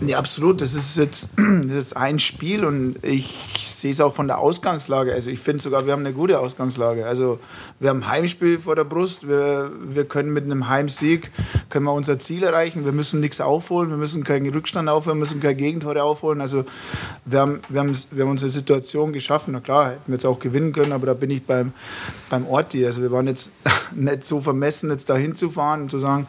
Ja, 0.00 0.18
absolut. 0.18 0.60
Das 0.60 0.74
ist, 0.74 0.98
jetzt, 0.98 1.30
das 1.36 1.78
ist 1.78 1.96
ein 1.96 2.18
Spiel 2.18 2.66
und 2.66 3.02
ich 3.02 3.34
sehe 3.62 3.90
es 3.90 4.00
auch 4.02 4.12
von 4.12 4.26
der 4.26 4.38
Ausgangslage. 4.38 5.14
Also 5.14 5.30
ich 5.30 5.38
finde 5.38 5.62
sogar, 5.62 5.86
wir 5.86 5.94
haben 5.94 6.00
eine 6.00 6.12
gute 6.12 6.38
Ausgangslage. 6.38 7.06
Also 7.06 7.40
wir 7.80 7.88
haben 7.88 8.02
ein 8.02 8.08
Heimspiel 8.08 8.58
vor 8.58 8.76
der 8.76 8.84
Brust. 8.84 9.26
Wir, 9.26 9.70
wir 9.80 10.04
können 10.04 10.34
mit 10.34 10.44
einem 10.44 10.68
Heimsieg 10.68 11.30
können 11.70 11.86
wir 11.86 11.94
unser 11.94 12.18
Ziel 12.18 12.42
erreichen. 12.42 12.84
Wir 12.84 12.92
müssen 12.92 13.20
nichts 13.20 13.40
aufholen. 13.40 13.88
Wir 13.88 13.96
müssen 13.96 14.22
keinen 14.22 14.52
Rückstand 14.52 14.86
aufholen. 14.90 15.16
Wir 15.16 15.20
müssen 15.20 15.40
keine 15.40 15.56
Gegentore 15.56 16.02
aufholen. 16.02 16.42
Also 16.42 16.66
wir 17.24 17.40
haben, 17.40 17.62
wir 17.70 17.80
haben, 17.80 17.96
wir 18.10 18.24
haben 18.24 18.30
unsere 18.30 18.50
Situation 18.50 19.14
geschaffen. 19.14 19.52
Na 19.52 19.60
klar, 19.60 19.92
hätten 19.92 20.08
wir 20.08 20.14
jetzt 20.16 20.26
auch 20.26 20.38
gewinnen 20.38 20.74
können, 20.74 20.92
aber 20.92 21.06
da 21.06 21.14
bin 21.14 21.30
ich 21.30 21.42
beim, 21.42 21.72
beim 22.28 22.46
Orti. 22.46 22.84
Also 22.84 23.00
wir 23.00 23.12
waren 23.12 23.26
jetzt 23.26 23.50
nicht 23.94 24.24
so 24.24 24.42
vermessen, 24.42 24.90
jetzt 24.90 25.08
da 25.08 25.16
hinzufahren 25.16 25.82
und 25.82 25.90
zu 25.90 25.98
sagen, 25.98 26.26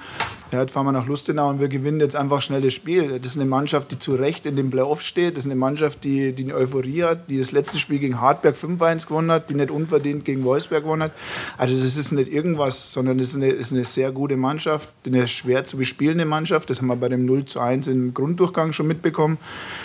ja, 0.52 0.62
jetzt 0.62 0.72
fahren 0.72 0.86
wir 0.86 0.94
nach 0.94 1.08
Lustenau 1.08 1.50
und 1.50 1.60
wir 1.60 1.68
gewinnen 1.68 2.00
jetzt 2.00 2.16
einfach 2.16 2.42
schnell 2.42 2.62
das 2.62 2.74
Spiel. 2.74 3.20
Das 3.20 3.32
ist 3.32 3.38
eine 3.38 3.50
Mannschaft, 3.50 3.92
die 3.92 4.00
zu 4.00 4.16
Recht 4.16 4.46
in 4.46 4.56
dem 4.56 4.70
Playoff 4.70 5.02
steht. 5.02 5.36
Das 5.36 5.44
ist 5.44 5.52
eine 5.52 5.60
Mannschaft, 5.60 6.04
die, 6.06 6.32
die 6.32 6.44
eine 6.44 6.56
Euphorie 6.56 7.04
hat, 7.04 7.30
die 7.30 7.38
das 7.38 7.52
letzte 7.52 7.80
Spiel 7.80 8.00
gegen 8.00 8.22
Hartberg 8.22 8.56
5-1 8.56 9.08
gewonnen 9.08 9.30
hat, 9.30 9.50
die 9.50 9.56
nicht 9.56 9.72
unverdient 9.72 10.24
gegen 10.24 10.46
Wolfsberg 10.46 10.84
gewonnen 10.84 11.04
hat. 11.04 11.12
Also 11.58 11.76
das 11.76 11.98
ist 11.98 12.12
nicht 12.14 12.32
irgendwas, 12.32 12.94
sondern 12.94 13.20
es 13.20 13.30
ist 13.30 13.36
eine, 13.36 13.48
ist 13.48 13.74
eine 13.74 13.84
sehr 13.84 14.12
gute 14.12 14.38
Mannschaft, 14.38 14.90
eine 15.06 15.28
schwer 15.28 15.66
zu 15.66 15.78
bespielende 15.78 16.26
Mannschaft. 16.26 16.70
Das 16.70 16.80
haben 16.80 16.88
wir 16.88 16.96
bei 16.96 17.10
dem 17.10 17.26
0 17.26 17.44
zu 17.46 17.60
1 17.60 17.88
im 17.88 18.14
Grunddurchgang 18.14 18.72
schon 18.72 18.88
mitbekommen. 18.88 19.38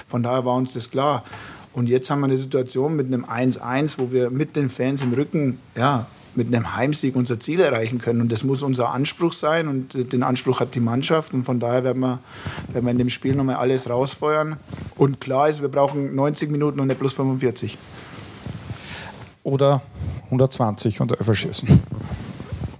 Von 0.06 0.22
daher 0.22 0.44
war 0.44 0.54
uns 0.54 0.74
das 0.74 0.90
klar. 0.90 1.24
Und 1.72 1.88
jetzt 1.88 2.10
haben 2.10 2.20
wir 2.20 2.26
eine 2.26 2.36
Situation 2.36 2.94
mit 2.94 3.06
einem 3.06 3.24
1-1, 3.24 3.94
wo 3.96 4.12
wir 4.12 4.30
mit 4.30 4.56
den 4.56 4.68
Fans 4.68 5.02
im 5.02 5.12
Rücken 5.12 5.58
ja, 5.74 6.06
mit 6.34 6.48
einem 6.48 6.76
Heimsieg 6.76 7.16
unser 7.16 7.38
Ziel 7.40 7.60
erreichen 7.60 7.98
können. 7.98 8.20
Und 8.20 8.32
das 8.32 8.44
muss 8.44 8.62
unser 8.62 8.90
Anspruch 8.90 9.32
sein 9.32 9.68
und 9.68 10.12
den 10.12 10.22
Anspruch 10.22 10.60
hat 10.60 10.74
die 10.74 10.80
Mannschaft. 10.80 11.34
Und 11.34 11.44
von 11.44 11.60
daher 11.60 11.84
werden 11.84 12.00
wir, 12.00 12.18
werden 12.72 12.84
wir 12.84 12.90
in 12.90 12.98
dem 12.98 13.10
Spiel 13.10 13.34
nochmal 13.34 13.56
alles 13.56 13.88
rausfeuern. 13.88 14.56
Und 14.96 15.20
klar 15.20 15.48
ist, 15.48 15.60
wir 15.60 15.68
brauchen 15.68 16.14
90 16.14 16.50
Minuten 16.50 16.80
und 16.80 16.88
nicht 16.88 16.98
plus 16.98 17.12
45. 17.12 17.78
Oder 19.42 19.82
120 20.26 21.00
und 21.00 21.18
Öffer 21.18 21.34
schießen. 21.34 21.68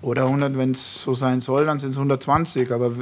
Oder 0.00 0.25
100, 0.25 0.56
wenn 0.56 0.73
es 0.73 1.02
so 1.02 1.14
sein 1.14 1.40
soll, 1.40 1.66
dann 1.66 1.78
sind 1.78 1.90
es 1.90 1.97
120. 1.97 2.73
Aber 2.73 2.92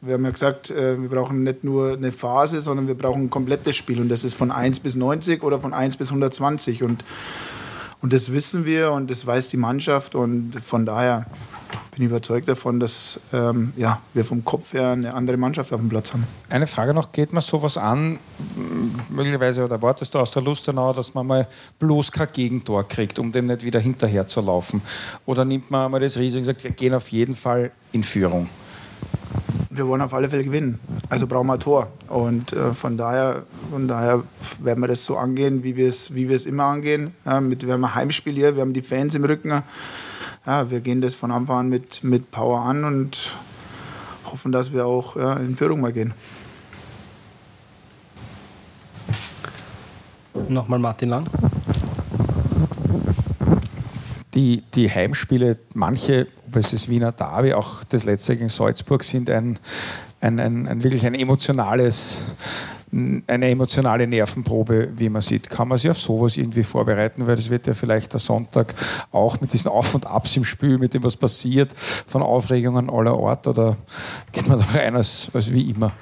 wir 0.00 0.14
haben 0.14 0.24
ja 0.24 0.30
gesagt, 0.30 0.70
äh, 0.70 1.00
wir 1.00 1.08
brauchen 1.08 1.42
nicht 1.42 1.64
nur 1.64 1.92
eine 1.92 2.12
Phase, 2.12 2.60
sondern 2.60 2.86
wir 2.86 2.94
brauchen 2.94 3.24
ein 3.24 3.30
komplettes 3.30 3.76
Spiel. 3.76 4.00
Und 4.00 4.08
das 4.08 4.24
ist 4.24 4.34
von 4.34 4.50
1 4.50 4.80
bis 4.80 4.96
90 4.96 5.42
oder 5.42 5.60
von 5.60 5.72
1 5.72 5.96
bis 5.96 6.08
120. 6.08 6.82
Und 6.82 7.04
und 8.04 8.12
das 8.12 8.30
wissen 8.32 8.66
wir 8.66 8.92
und 8.92 9.10
das 9.10 9.26
weiß 9.26 9.48
die 9.48 9.56
Mannschaft. 9.56 10.14
Und 10.14 10.62
von 10.62 10.84
daher 10.84 11.24
bin 11.90 12.02
ich 12.02 12.10
überzeugt 12.10 12.46
davon, 12.46 12.78
dass 12.78 13.18
ähm, 13.32 13.72
ja, 13.78 13.98
wir 14.12 14.26
vom 14.26 14.44
Kopf 14.44 14.74
her 14.74 14.90
eine 14.90 15.14
andere 15.14 15.38
Mannschaft 15.38 15.72
auf 15.72 15.80
dem 15.80 15.88
Platz 15.88 16.12
haben. 16.12 16.26
Eine 16.50 16.66
Frage 16.66 16.92
noch, 16.92 17.12
geht 17.12 17.32
man 17.32 17.40
sowas 17.40 17.78
an, 17.78 18.18
möglicherweise, 19.08 19.64
oder 19.64 19.80
wartest 19.80 20.14
du 20.14 20.18
aus 20.18 20.32
der 20.32 20.42
Lustenau, 20.42 20.92
dass 20.92 21.14
man 21.14 21.26
mal 21.26 21.48
bloß 21.78 22.12
kein 22.12 22.28
Gegentor 22.30 22.86
kriegt, 22.86 23.18
um 23.18 23.32
dem 23.32 23.46
nicht 23.46 23.64
wieder 23.64 23.80
hinterher 23.80 24.26
zu 24.26 24.42
laufen? 24.42 24.82
Oder 25.24 25.46
nimmt 25.46 25.70
man 25.70 25.90
mal 25.90 25.98
das 25.98 26.18
Risiko 26.18 26.40
und 26.40 26.44
sagt, 26.44 26.62
wir 26.62 26.72
gehen 26.72 26.92
auf 26.92 27.08
jeden 27.08 27.34
Fall 27.34 27.72
in 27.92 28.02
Führung? 28.02 28.50
Wir 29.76 29.88
wollen 29.88 30.02
auf 30.02 30.14
alle 30.14 30.28
Fälle 30.28 30.44
gewinnen. 30.44 30.78
Also 31.08 31.26
brauchen 31.26 31.48
wir 31.48 31.54
ein 31.54 31.60
Tor. 31.60 31.88
Und 32.08 32.52
äh, 32.52 32.70
von, 32.70 32.96
daher, 32.96 33.44
von 33.70 33.88
daher 33.88 34.22
werden 34.60 34.80
wir 34.80 34.88
das 34.88 35.04
so 35.04 35.16
angehen, 35.16 35.64
wie 35.64 35.76
wir 35.76 35.88
es 35.88 36.14
wie 36.14 36.24
immer 36.24 36.64
angehen. 36.64 37.14
Ja, 37.24 37.40
mit, 37.40 37.66
wir 37.66 37.72
haben 37.72 37.84
ein 37.84 37.94
Heimspiel 37.94 38.34
hier, 38.34 38.54
wir 38.54 38.62
haben 38.62 38.72
die 38.72 38.82
Fans 38.82 39.14
im 39.14 39.24
Rücken. 39.24 39.62
Ja, 40.46 40.70
wir 40.70 40.80
gehen 40.80 41.00
das 41.00 41.14
von 41.14 41.30
Anfang 41.30 41.58
an 41.58 41.68
mit, 41.68 42.04
mit 42.04 42.30
Power 42.30 42.60
an 42.60 42.84
und 42.84 43.36
hoffen, 44.26 44.52
dass 44.52 44.72
wir 44.72 44.86
auch 44.86 45.16
ja, 45.16 45.34
in 45.34 45.56
Führung 45.56 45.80
mal 45.80 45.92
gehen. 45.92 46.14
Nochmal 50.48 50.78
Martin 50.78 51.08
Lang. 51.08 51.26
Die, 54.34 54.62
die 54.74 54.90
Heimspiele, 54.90 55.58
manche, 55.74 56.26
es 56.60 56.70
das 56.70 56.88
Wiener 56.88 57.12
Derby, 57.12 57.54
auch 57.54 57.84
das 57.84 58.04
letzte 58.04 58.36
gegen 58.36 58.48
Salzburg, 58.48 59.02
sind 59.04 59.30
ein, 59.30 59.58
ein, 60.20 60.40
ein, 60.40 60.68
ein 60.68 60.82
wirklich 60.82 61.06
ein 61.06 61.14
emotionales 61.14 62.24
eine 63.26 63.50
emotionale 63.50 64.06
Nervenprobe, 64.06 64.90
wie 64.96 65.08
man 65.08 65.22
sieht. 65.22 65.50
Kann 65.50 65.68
man 65.68 65.78
sich 65.78 65.90
auf 65.90 65.98
sowas 65.98 66.36
irgendwie 66.36 66.62
vorbereiten, 66.62 67.26
weil 67.26 67.36
das 67.36 67.50
wird 67.50 67.66
ja 67.66 67.74
vielleicht 67.74 68.12
der 68.12 68.20
Sonntag 68.20 68.74
auch 69.10 69.40
mit 69.40 69.52
diesen 69.52 69.68
Auf 69.68 69.94
und 69.94 70.06
Abs 70.06 70.36
im 70.36 70.44
Spiel, 70.44 70.78
mit 70.78 70.94
dem 70.94 71.02
was 71.02 71.16
passiert, 71.16 71.72
von 72.06 72.22
Aufregungen 72.22 72.88
aller 72.88 73.18
Ort 73.18 73.48
oder 73.48 73.76
geht 74.30 74.46
man 74.46 74.58
da 74.58 74.64
rein 74.78 74.94
als, 74.94 75.30
als 75.34 75.52
wie 75.52 75.70
immer? 75.70 75.92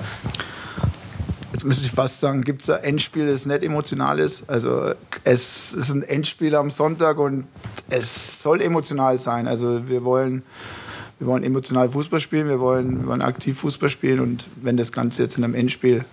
Jetzt 1.62 1.69
müsste 1.69 1.87
ich 1.87 1.92
fast 1.92 2.19
sagen, 2.19 2.42
gibt 2.42 2.62
es 2.62 2.71
ein 2.71 2.83
Endspiel, 2.83 3.28
das 3.28 3.47
nicht 3.47 3.62
emotional 3.62 4.19
ist. 4.19 4.50
Also 4.50 4.95
es 5.23 5.73
ist 5.73 5.92
ein 5.92 6.02
Endspiel 6.02 6.57
am 6.57 6.73
Sonntag 6.73 7.19
und 7.19 7.45
es 7.88 8.42
soll 8.42 8.61
emotional 8.61 9.21
sein. 9.21 9.47
Also 9.47 9.88
wir 9.88 10.02
wollen, 10.02 10.42
wir 11.21 11.28
wollen 11.28 11.45
emotional 11.45 11.88
Fußball 11.88 12.19
spielen, 12.19 12.49
wir 12.49 12.59
wollen, 12.59 13.02
wir 13.02 13.07
wollen 13.07 13.23
aktiv 13.23 13.61
Fußball 13.61 13.90
spielen 13.90 14.19
und 14.19 14.45
wenn 14.61 14.76
das 14.76 14.90
Ganze 14.90 15.23
jetzt 15.23 15.38
in 15.38 15.45
einem 15.45 15.54
Endspiel 15.54 16.04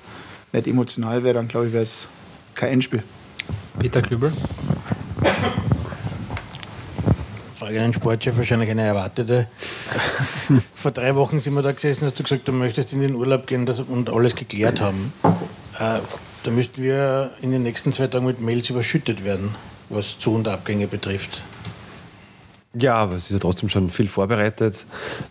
nicht 0.51 0.68
emotional 0.68 1.24
wäre, 1.24 1.34
dann 1.34 1.48
glaube 1.48 1.68
ich, 1.68 1.74
wäre 1.74 1.84
es 1.84 2.08
kein 2.53 2.74
Endspiel. 2.74 3.01
Peter 3.79 4.03
Klübel. 4.03 4.32
Frage 7.60 7.78
an 7.80 7.92
den 7.92 7.94
Sportchef, 7.94 8.38
wahrscheinlich 8.38 8.70
eine 8.70 8.84
erwartete. 8.84 9.50
Vor 10.74 10.92
drei 10.92 11.13
Wochen 11.16 11.42
sind 11.42 11.56
wir 11.56 11.62
da 11.62 11.74
gesessen, 11.74 12.06
hast 12.06 12.18
du 12.18 12.24
gesagt, 12.24 12.48
du 12.48 12.54
möchtest 12.54 12.94
in 12.94 13.01
den 13.01 13.16
Urlaub 13.16 13.48
gehen 13.48 13.68
und 13.68 14.10
alles 14.10 14.36
geklärt 14.36 14.80
haben. 14.80 15.12
Äh, 15.78 16.00
da 16.44 16.51
müssten 16.51 16.82
wir 16.82 17.32
in 17.42 17.51
den 17.51 17.63
nächsten 17.63 17.92
zwei 17.92 18.08
Tagen 18.08 18.28
mit 18.28 18.39
Mails 18.39 18.70
überschüttet 18.70 19.25
werden, 19.25 19.56
was 19.89 20.18
Zu- 20.18 20.36
und 20.36 20.48
Abgänge 20.48 20.88
betrifft. 20.88 21.44
Ja, 22.81 22.95
aber 22.95 23.15
es 23.15 23.25
ist 23.25 23.31
ja 23.31 23.39
trotzdem 23.39 23.67
schon 23.67 23.89
viel 23.89 24.07
vorbereitet. 24.07 24.86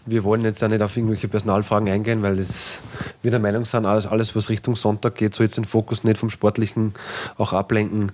Wir 0.05 0.23
wollen 0.23 0.45
jetzt 0.45 0.62
auch 0.62 0.69
nicht 0.69 0.83
auf 0.83 0.97
irgendwelche 0.97 1.28
Personalfragen 1.28 1.88
eingehen, 1.88 2.23
weil 2.23 2.38
es, 2.38 2.78
wir 3.23 3.31
der 3.31 3.40
Meinung 3.40 3.64
sind, 3.64 3.87
alles, 3.87 4.07
alles, 4.07 4.37
was 4.37 4.50
Richtung 4.50 4.76
Sonntag 4.76 5.14
geht, 5.14 5.35
soll 5.35 5.47
jetzt 5.47 5.57
den 5.57 5.64
Fokus 5.64 6.05
nicht 6.05 6.19
vom 6.19 6.28
Sportlichen 6.28 6.93
auch 7.38 7.55
ablenken. 7.55 8.12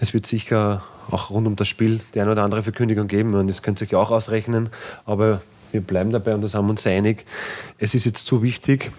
Es 0.00 0.14
wird 0.14 0.26
sicher 0.26 0.82
auch 1.10 1.30
rund 1.30 1.46
um 1.46 1.54
das 1.54 1.68
Spiel 1.68 2.00
die 2.14 2.20
eine 2.20 2.32
oder 2.32 2.42
andere 2.42 2.62
Verkündigung 2.62 3.06
geben 3.06 3.34
und 3.34 3.46
das 3.46 3.62
könnt 3.62 3.80
ihr 3.80 3.86
euch 3.86 3.94
auch 3.94 4.10
ausrechnen. 4.10 4.70
Aber 5.04 5.42
wir 5.70 5.80
bleiben 5.80 6.10
dabei 6.10 6.34
und 6.34 6.42
da 6.42 6.48
sind 6.48 6.64
wir 6.64 6.70
uns 6.70 6.86
einig. 6.86 7.24
Es 7.78 7.94
ist 7.94 8.04
jetzt 8.04 8.26
zu 8.26 8.42
wichtig, 8.42 8.90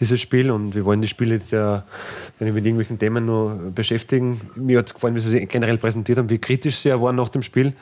dieses 0.00 0.20
Spiel 0.20 0.50
und 0.50 0.74
wir 0.74 0.84
wollen 0.84 1.02
das 1.02 1.10
Spiel 1.10 1.30
jetzt 1.30 1.52
ja 1.52 1.84
mit 2.38 2.64
irgendwelchen 2.64 2.98
Themen 2.98 3.26
nur 3.26 3.70
beschäftigen. 3.74 4.40
Mir 4.56 4.78
hat 4.78 4.92
gefallen, 4.92 5.14
wie 5.14 5.20
sie 5.20 5.28
sich 5.28 5.48
generell 5.48 5.76
präsentiert 5.76 6.18
haben, 6.18 6.30
wie 6.30 6.38
kritisch 6.38 6.78
sie 6.78 6.90
waren 6.90 7.16
nach 7.16 7.28
dem 7.28 7.42
Spiel, 7.42 7.74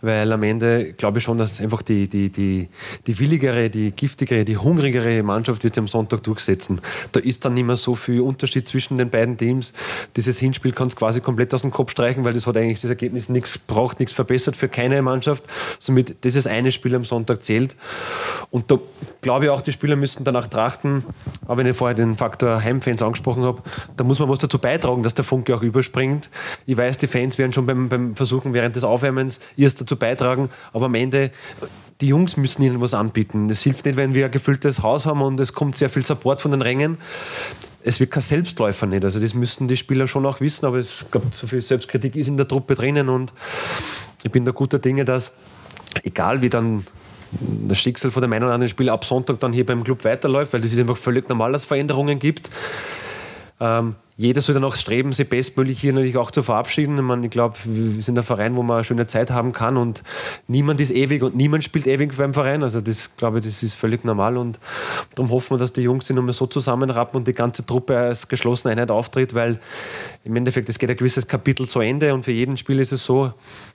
weil 0.00 0.30
am 0.32 0.42
Ende 0.42 0.92
glaube 0.92 1.18
ich 1.18 1.24
schon, 1.24 1.38
dass 1.38 1.60
einfach 1.60 1.82
die, 1.82 2.08
die, 2.08 2.30
die, 2.30 2.68
die 3.06 3.18
willigere, 3.18 3.70
die 3.70 3.92
giftigere, 3.92 4.44
die 4.44 4.56
hungrigere 4.56 5.22
Mannschaft 5.22 5.62
wird 5.62 5.74
sich 5.74 5.80
am 5.80 5.88
Sonntag 5.88 6.24
durchsetzen. 6.24 6.80
Da 7.12 7.20
ist 7.20 7.44
dann 7.44 7.54
nicht 7.54 7.66
mehr 7.66 7.76
so 7.76 7.94
viel 7.94 8.20
Unterschied 8.20 8.66
zwischen 8.66 8.98
den 8.98 9.10
beiden 9.10 9.38
Teams. 9.38 9.72
Dieses 10.16 10.38
Hinspiel 10.38 10.72
kann 10.72 10.88
es 10.88 10.96
quasi 10.96 11.20
komplett 11.20 11.54
aus 11.54 11.62
dem 11.62 11.70
Kopf 11.70 11.92
streichen, 11.92 12.24
weil 12.24 12.32
das 12.32 12.46
hat 12.46 12.56
eigentlich 12.56 12.80
das 12.80 12.90
Ergebnis 12.90 13.28
nichts 13.28 13.56
braucht, 13.58 14.00
nichts 14.00 14.12
verbessert 14.12 14.56
für 14.56 14.68
keine 14.68 15.00
Mannschaft. 15.02 15.44
Somit 15.78 16.24
dieses 16.24 16.48
eine 16.48 16.72
Spiel 16.72 16.94
am 16.96 17.04
Sonntag 17.04 17.42
zählt. 17.44 17.76
Und 18.50 18.70
da 18.70 18.78
glaube 19.20 19.44
ich 19.44 19.50
auch, 19.50 19.62
die 19.62 19.72
Spieler 19.72 19.96
müssen 19.96 20.24
danach 20.24 20.48
trachten, 20.48 21.04
aber 21.52 21.58
wenn 21.58 21.70
ich 21.70 21.76
vorher 21.76 21.94
den 21.94 22.16
Faktor 22.16 22.62
Heimfans 22.62 23.02
angesprochen 23.02 23.42
habe, 23.42 23.62
da 23.98 24.04
muss 24.04 24.18
man 24.18 24.30
was 24.30 24.38
dazu 24.38 24.58
beitragen, 24.58 25.02
dass 25.02 25.12
der 25.12 25.22
Funke 25.22 25.54
auch 25.54 25.60
überspringt. 25.60 26.30
Ich 26.64 26.78
weiß, 26.78 26.96
die 26.96 27.06
Fans 27.06 27.36
werden 27.36 27.52
schon 27.52 27.66
beim, 27.66 27.90
beim 27.90 28.16
Versuchen 28.16 28.54
während 28.54 28.74
des 28.74 28.84
Aufwärmens 28.84 29.38
erst 29.54 29.78
dazu 29.78 29.96
beitragen, 29.96 30.48
aber 30.72 30.86
am 30.86 30.94
Ende 30.94 31.30
die 32.00 32.06
Jungs 32.06 32.38
müssen 32.38 32.62
ihnen 32.62 32.80
was 32.80 32.94
anbieten. 32.94 33.50
Es 33.50 33.60
hilft 33.60 33.84
nicht, 33.84 33.98
wenn 33.98 34.14
wir 34.14 34.24
ein 34.24 34.30
gefülltes 34.30 34.82
Haus 34.82 35.04
haben 35.04 35.20
und 35.20 35.38
es 35.40 35.52
kommt 35.52 35.76
sehr 35.76 35.90
viel 35.90 36.06
Support 36.06 36.40
von 36.40 36.52
den 36.52 36.62
Rängen. 36.62 36.96
Es 37.82 38.00
wird 38.00 38.10
kein 38.10 38.22
Selbstläufer 38.22 38.86
nicht. 38.86 39.04
Also 39.04 39.20
das 39.20 39.34
müssten 39.34 39.68
die 39.68 39.76
Spieler 39.76 40.08
schon 40.08 40.24
auch 40.24 40.40
wissen, 40.40 40.64
aber 40.64 40.78
ich 40.78 41.04
glaube, 41.10 41.26
so 41.32 41.46
viel 41.46 41.60
Selbstkritik 41.60 42.16
ist 42.16 42.28
in 42.28 42.38
der 42.38 42.48
Truppe 42.48 42.76
drinnen 42.76 43.10
und 43.10 43.34
ich 44.24 44.32
bin 44.32 44.46
da 44.46 44.52
guter 44.52 44.78
Dinge, 44.78 45.04
dass 45.04 45.32
egal 46.02 46.40
wie 46.40 46.48
dann 46.48 46.86
das 47.40 47.78
Schicksal 47.78 48.10
von 48.10 48.22
dem 48.22 48.32
einen 48.32 48.44
oder 48.44 48.54
anderen 48.54 48.70
Spieler 48.70 48.92
ab 48.92 49.04
Sonntag 49.04 49.40
dann 49.40 49.52
hier 49.52 49.66
beim 49.66 49.84
Club 49.84 50.04
weiterläuft, 50.04 50.52
weil 50.52 50.60
das 50.60 50.72
ist 50.72 50.78
einfach 50.78 50.96
völlig 50.96 51.28
normal, 51.28 51.52
dass 51.52 51.62
es 51.62 51.68
Veränderungen 51.68 52.18
gibt. 52.18 52.50
Ähm, 53.60 53.94
jeder 54.16 54.40
soll 54.42 54.54
danach 54.54 54.76
streben, 54.76 55.12
sich 55.12 55.28
bestmöglich 55.28 55.80
hier 55.80 55.92
natürlich 55.92 56.16
auch 56.18 56.30
zu 56.30 56.42
verabschieden. 56.42 56.98
Ich, 56.98 57.24
ich 57.24 57.30
glaube, 57.30 57.56
wir 57.64 58.02
sind 58.02 58.18
ein 58.18 58.24
Verein, 58.24 58.56
wo 58.56 58.62
man 58.62 58.76
eine 58.76 58.84
schöne 58.84 59.06
Zeit 59.06 59.30
haben 59.30 59.52
kann 59.52 59.76
und 59.76 60.02
niemand 60.48 60.80
ist 60.80 60.90
ewig 60.90 61.22
und 61.22 61.34
niemand 61.34 61.64
spielt 61.64 61.86
ewig 61.86 62.16
beim 62.16 62.34
Verein. 62.34 62.62
Also 62.62 62.80
das 62.80 63.16
glaube 63.16 63.38
ich, 63.38 63.46
das 63.46 63.62
ist 63.62 63.74
völlig 63.74 64.04
normal 64.04 64.36
und 64.36 64.58
darum 65.14 65.30
hoffen 65.30 65.54
wir, 65.54 65.58
dass 65.58 65.72
die 65.72 65.82
Jungs 65.82 66.06
sich 66.06 66.14
nochmal 66.14 66.34
so 66.34 66.46
zusammenrappen 66.46 67.18
und 67.18 67.26
die 67.26 67.32
ganze 67.32 67.64
Truppe 67.64 67.96
als 67.96 68.28
geschlossene 68.28 68.72
Einheit 68.72 68.90
auftritt, 68.90 69.34
weil 69.34 69.58
im 70.24 70.36
Endeffekt 70.36 70.68
es 70.68 70.78
geht 70.78 70.90
ein 70.90 70.96
gewisses 70.96 71.26
Kapitel 71.26 71.66
zu 71.68 71.80
Ende 71.80 72.12
und 72.12 72.24
für 72.24 72.32
jeden 72.32 72.56
Spiel 72.56 72.78
ist 72.80 72.92
es 72.92 73.04
so, 73.04 73.32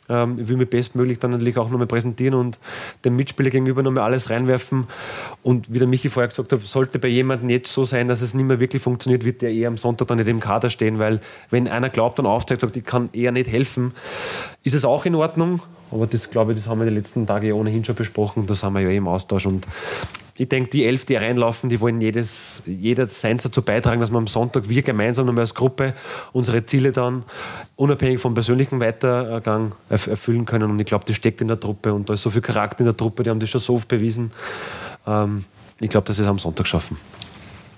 ähm, 0.10 0.40
ich 0.40 0.48
will 0.48 0.58
mich 0.58 0.70
bestmöglich 0.70 1.20
dann 1.20 1.32
natürlich 1.32 1.58
auch 1.58 1.70
nochmal 1.70 1.88
präsentieren 1.88 2.34
und 2.34 2.60
dem 3.04 3.16
Mitspieler 3.16 3.50
gegenüber 3.50 3.84
nochmal 3.84 4.04
alles 4.04 4.30
reinwerfen. 4.30 4.88
Und 5.44 5.72
wie 5.74 5.80
der 5.80 5.88
Michi 5.88 6.10
vorher 6.10 6.30
gesagt 6.30 6.52
hat, 6.52 6.62
sollte 6.62 7.00
bei 7.00 7.08
jemandem 7.08 7.50
jetzt 7.50 7.72
so 7.72 7.86
sein, 7.86 8.08
dass 8.08 8.22
es 8.22 8.34
nicht 8.34 8.46
mehr 8.46 8.60
wirklich 8.60 8.82
funktioniert, 8.82 9.26
wird 9.26 9.42
der 9.42 9.52
eher 9.52 9.68
am 9.68 9.78
Sonntag 9.78 10.08
dann 10.08 10.18
nicht 10.18 10.28
im 10.28 10.37
Kader 10.40 10.70
stehen, 10.70 11.00
weil 11.00 11.20
wenn 11.50 11.68
einer 11.68 11.90
glaubt 11.90 12.20
und 12.20 12.26
aufzeigt, 12.26 12.62
sagt, 12.62 12.78
ich 12.78 12.86
kann 12.86 13.10
eher 13.14 13.32
nicht 13.32 13.50
helfen, 13.50 13.94
ist 14.64 14.74
es 14.74 14.86
auch 14.86 15.06
in 15.06 15.16
Ordnung. 15.16 15.62
Aber 15.92 16.06
das, 16.06 16.30
glaube 16.30 16.52
ich, 16.52 16.58
das 16.58 16.68
haben 16.68 16.80
wir 16.80 16.90
die 16.90 16.96
letzten 16.96 17.26
Tage 17.26 17.56
ohnehin 17.56 17.86
schon 17.86 17.96
besprochen. 17.96 18.46
Da 18.46 18.56
sind 18.56 18.74
wir 18.74 18.82
ja 18.82 18.90
eh 18.90 18.98
im 18.98 19.08
Austausch 19.08 19.46
und 19.46 19.68
ich 20.40 20.50
denke, 20.50 20.70
die 20.70 20.86
elf, 20.86 21.06
die 21.06 21.16
reinlaufen, 21.16 21.70
die 21.70 21.82
wollen 21.82 22.00
jedes, 22.00 22.62
jeder 22.68 23.08
seins 23.08 23.44
dazu 23.44 23.64
beitragen, 23.64 24.00
dass 24.00 24.12
wir 24.12 24.20
am 24.20 24.28
Sonntag 24.28 24.70
wir 24.70 24.84
gemeinsam 24.84 25.26
nochmal 25.26 25.42
als 25.42 25.56
Gruppe 25.56 25.96
unsere 26.32 26.64
Ziele 26.66 26.92
dann 26.92 27.24
unabhängig 27.76 28.20
vom 28.20 28.36
persönlichen 28.36 28.80
Weitergang 28.80 29.74
erfüllen 29.90 30.46
können. 30.46 30.70
Und 30.70 30.80
ich 30.80 30.86
glaube, 30.86 31.06
das 31.06 31.16
steckt 31.16 31.42
in 31.42 31.48
der 31.48 31.60
Truppe 31.60 31.92
und 31.92 32.08
da 32.08 32.14
ist 32.14 32.22
so 32.22 32.30
viel 32.30 32.42
Charakter 32.42 32.82
in 32.82 32.86
der 32.86 32.96
Truppe, 32.96 33.24
die 33.24 33.32
haben 33.32 33.40
das 33.40 33.50
schon 33.50 33.62
so 33.62 33.76
oft 33.76 33.88
bewiesen. 33.88 34.32
Ähm, 35.08 35.46
ich 35.80 35.90
glaube, 35.90 36.06
dass 36.06 36.18
sie 36.18 36.24
es 36.24 36.30
am 36.30 36.38
Sonntag 36.38 36.68
schaffen. 36.68 36.98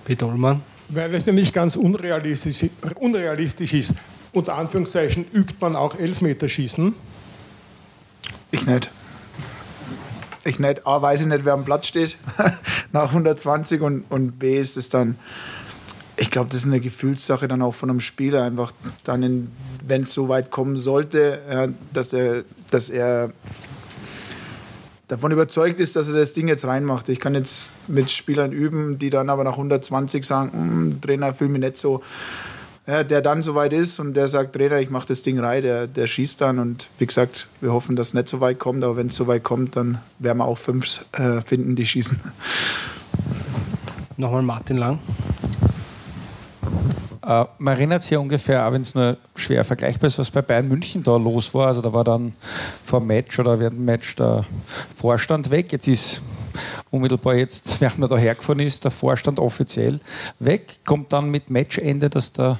Peter 0.03 0.27
Ullmann. 0.27 0.61
Weil 0.89 1.13
es 1.15 1.25
ja 1.25 1.33
nicht 1.33 1.53
ganz 1.53 1.75
unrealistisch, 1.75 2.69
unrealistisch 2.95 3.73
ist. 3.73 3.93
Unter 4.31 4.55
Anführungszeichen 4.55 5.25
übt 5.31 5.55
man 5.59 5.75
auch 5.75 5.97
Elfmeterschießen. 5.97 6.93
Ich 8.51 8.65
nicht 8.65 8.89
ich 10.49 10.59
nicht, 10.59 10.85
A, 10.85 11.01
weiß 11.01 11.21
ich 11.21 11.27
nicht, 11.27 11.45
wer 11.45 11.53
am 11.53 11.65
Platz 11.65 11.87
steht 11.87 12.17
nach 12.91 13.09
120 13.09 13.81
und, 13.81 14.03
und 14.09 14.39
B 14.39 14.59
ist 14.59 14.77
es 14.77 14.89
dann, 14.89 15.17
ich 16.17 16.31
glaube, 16.31 16.49
das 16.49 16.61
ist 16.61 16.67
eine 16.67 16.79
Gefühlssache 16.79 17.47
dann 17.47 17.61
auch 17.61 17.73
von 17.73 17.89
einem 17.89 18.01
Spieler, 18.01 18.43
einfach 18.43 18.71
dann, 19.03 19.51
wenn 19.85 20.03
es 20.03 20.13
so 20.13 20.29
weit 20.29 20.51
kommen 20.51 20.79
sollte, 20.79 21.41
ja, 21.49 21.67
dass, 21.93 22.13
er, 22.13 22.43
dass 22.71 22.89
er 22.89 23.31
davon 25.09 25.31
überzeugt 25.31 25.81
ist, 25.81 25.97
dass 25.97 26.07
er 26.07 26.15
das 26.15 26.33
Ding 26.33 26.47
jetzt 26.47 26.65
reinmacht. 26.65 27.09
Ich 27.09 27.19
kann 27.19 27.35
jetzt 27.35 27.71
mit 27.89 28.09
Spielern 28.09 28.53
üben, 28.53 28.97
die 28.97 29.09
dann 29.09 29.29
aber 29.29 29.43
nach 29.43 29.53
120 29.53 30.23
sagen, 30.23 30.51
hm, 30.53 31.01
Trainer, 31.01 31.33
fühle 31.33 31.49
mich 31.49 31.61
nicht 31.61 31.77
so 31.77 32.01
ja, 32.89 33.03
der 33.03 33.21
dann 33.21 33.43
soweit 33.43 33.71
ist 33.71 33.99
und 33.99 34.15
der 34.15 34.27
sagt, 34.27 34.53
Trainer, 34.53 34.79
ich 34.79 34.89
mache 34.89 35.07
das 35.07 35.21
Ding 35.21 35.39
rein, 35.39 35.61
der, 35.61 35.85
der 35.85 36.07
schießt 36.07 36.41
dann 36.41 36.57
und 36.57 36.87
wie 36.97 37.05
gesagt, 37.05 37.47
wir 37.61 37.71
hoffen, 37.71 37.95
dass 37.95 38.07
es 38.07 38.13
nicht 38.15 38.27
so 38.27 38.41
weit 38.41 38.57
kommt, 38.57 38.83
aber 38.83 38.97
wenn 38.97 39.07
es 39.07 39.15
so 39.15 39.27
weit 39.27 39.43
kommt, 39.43 39.75
dann 39.75 39.99
werden 40.17 40.39
wir 40.39 40.45
auch 40.45 40.57
fünf 40.57 41.05
äh, 41.11 41.41
finden, 41.41 41.75
die 41.75 41.85
schießen. 41.85 42.19
Nochmal 44.17 44.41
Martin 44.41 44.77
Lang. 44.77 44.99
Äh, 47.29 47.45
man 47.59 47.75
erinnert 47.75 48.01
sich 48.01 48.11
ja 48.11 48.19
ungefähr, 48.19 48.67
auch 48.67 48.71
wenn 48.73 48.81
es 48.81 48.95
nur 48.95 49.15
schwer 49.35 49.63
vergleichbar 49.63 50.07
ist, 50.07 50.17
was 50.17 50.31
bei 50.31 50.41
Bayern 50.41 50.67
München 50.67 51.03
da 51.03 51.15
los 51.15 51.53
war. 51.53 51.67
Also 51.67 51.79
da 51.81 51.93
war 51.93 52.03
dann 52.03 52.33
vor 52.83 52.99
dem 52.99 53.07
Match 53.07 53.37
oder 53.37 53.59
während 53.59 53.77
dem 53.77 53.85
Match 53.85 54.15
der 54.15 54.45
Vorstand 54.95 55.51
weg. 55.51 55.71
Jetzt 55.71 55.87
ist 55.87 56.23
unmittelbar 56.89 57.35
jetzt, 57.35 57.79
während 57.81 57.99
man 57.99 58.09
da 58.09 58.17
hergefahren 58.17 58.59
ist, 58.59 58.83
der 58.83 58.91
Vorstand 58.91 59.39
offiziell 59.39 59.99
weg. 60.39 60.79
Kommt 60.85 61.13
dann 61.13 61.29
mit 61.29 61.51
Matchende, 61.51 62.09
dass, 62.09 62.33
der, 62.33 62.57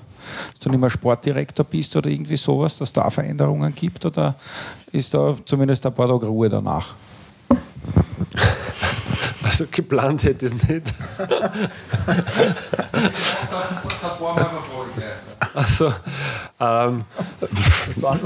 dass 0.51 0.59
du 0.59 0.69
nicht 0.69 0.79
mehr 0.79 0.91
Sportdirektor 0.91 1.65
bist 1.65 1.95
oder 1.95 2.11
irgendwie 2.11 2.37
sowas, 2.37 2.77
dass 2.77 2.93
da 2.93 3.09
Veränderungen 3.09 3.73
gibt 3.73 4.05
oder 4.05 4.35
ist 4.91 5.15
da 5.15 5.35
zumindest 5.45 5.83
ein 5.87 5.93
paar 5.95 6.09
Tage 6.09 6.27
Ruhe 6.27 6.47
danach? 6.47 6.95
Also 9.49 9.65
geplant 9.71 10.23
hätte 10.23 10.45
ich 10.45 10.51
es 10.53 10.69
nicht. 10.69 10.93
Also, 15.55 15.91
ähm, 16.59 17.03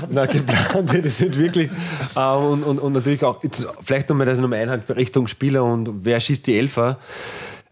na, 0.10 0.25
geplant 0.25 0.92
hätte 0.92 1.08
ich 1.08 1.13
es 1.13 1.20
nicht 1.22 1.38
wirklich. 1.38 1.72
Ähm, 2.18 2.44
und, 2.44 2.63
und, 2.63 2.80
und 2.80 2.92
natürlich 2.92 3.24
auch, 3.24 3.42
jetzt, 3.42 3.65
vielleicht 3.82 4.10
nochmal 4.10 4.25
das 4.25 4.38
nochmal 4.39 4.60
Einhalt 4.60 4.84
Richtung 4.89 5.27
Spieler 5.27 5.63
und 5.63 6.03
wer 6.03 6.20
schießt 6.20 6.46
die 6.46 6.58
Elfer. 6.58 6.98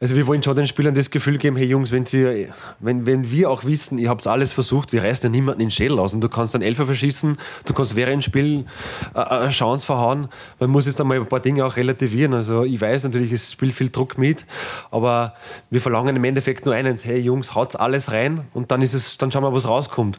Also 0.01 0.15
wir 0.15 0.25
wollen 0.25 0.41
schon 0.41 0.55
den 0.55 0.65
Spielern 0.65 0.96
das 0.96 1.12
Gefühl 1.12 1.38
geben, 1.38 1.55
hey 1.55 1.67
Jungs, 1.67 1.91
wenn, 1.91 2.08
sie, 2.08 2.48
wenn, 2.79 3.05
wenn 3.05 3.29
wir 3.29 3.51
auch 3.51 3.65
wissen, 3.65 4.00
ihr 4.00 4.10
habt 4.10 4.25
alles 4.25 4.51
versucht, 4.51 4.91
wir 4.93 5.03
reißen 5.03 5.25
ja 5.25 5.29
niemanden 5.29 5.62
in 5.62 5.67
den 5.67 5.72
Schädel 5.72 6.00
aus 6.00 6.12
und 6.15 6.22
du 6.22 6.27
kannst 6.27 6.55
dann 6.55 6.63
Elfer 6.63 6.88
verschießen, 6.88 7.38
du 7.65 7.74
kannst 7.75 7.96
während 7.96 8.13
dem 8.13 8.22
Spiel 8.24 8.65
äh, 9.13 9.20
eine 9.20 9.51
Chance 9.51 9.86
verhauen, 9.86 10.29
man 10.60 10.72
muss 10.72 10.88
jetzt 10.88 11.00
einmal 11.00 11.17
ein 11.17 11.27
paar 11.27 11.39
Dinge 11.39 11.63
auch 11.63 11.75
relativieren. 11.75 12.34
Also 12.34 12.63
ich 12.63 12.81
weiß 12.81 13.03
natürlich, 13.03 13.31
es 13.31 13.51
spielt 13.51 13.75
viel 13.75 13.89
Druck 13.91 14.17
mit, 14.17 14.48
aber 14.89 15.36
wir 15.70 15.81
verlangen 15.81 16.15
im 16.15 16.24
Endeffekt 16.24 16.65
nur 16.65 16.74
eines, 16.74 17.05
hey 17.05 17.20
Jungs, 17.20 17.53
haut 17.53 17.75
alles 17.75 18.12
rein 18.12 18.41
und 18.55 18.72
dann 18.72 18.81
ist 18.81 18.96
es, 18.96 19.20
dann 19.20 19.31
schauen 19.31 19.43
wir, 19.43 19.53
was 19.53 19.67
rauskommt. 19.67 20.17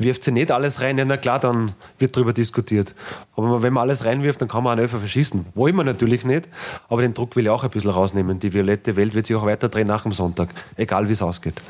Wirft 0.00 0.24
sie 0.24 0.32
nicht 0.32 0.50
alles 0.50 0.80
rein, 0.80 0.96
ja, 0.96 1.04
na 1.04 1.18
klar, 1.18 1.38
dann 1.38 1.72
wird 1.98 2.16
darüber 2.16 2.32
diskutiert. 2.32 2.94
Aber 3.36 3.62
wenn 3.62 3.74
man 3.74 3.82
alles 3.82 4.06
reinwirft, 4.06 4.40
dann 4.40 4.48
kann 4.48 4.64
man 4.64 4.72
einen 4.72 4.80
Elfer 4.80 4.98
verschießen. 4.98 5.44
Wollen 5.54 5.76
wir 5.76 5.84
natürlich 5.84 6.24
nicht, 6.24 6.48
aber 6.88 7.02
den 7.02 7.12
Druck 7.12 7.36
will 7.36 7.44
ich 7.44 7.50
auch 7.50 7.64
ein 7.64 7.70
bisschen 7.70 7.90
rausnehmen. 7.90 8.40
Die 8.40 8.54
violette 8.54 8.96
Welt 8.96 9.12
wird 9.12 9.26
sich 9.26 9.36
auch 9.36 9.44
weiter 9.44 9.68
drehen 9.68 9.86
nach 9.86 10.04
dem 10.04 10.12
Sonntag, 10.12 10.48
egal 10.76 11.06
wie 11.06 11.12
es 11.12 11.20
ausgeht. 11.20 11.60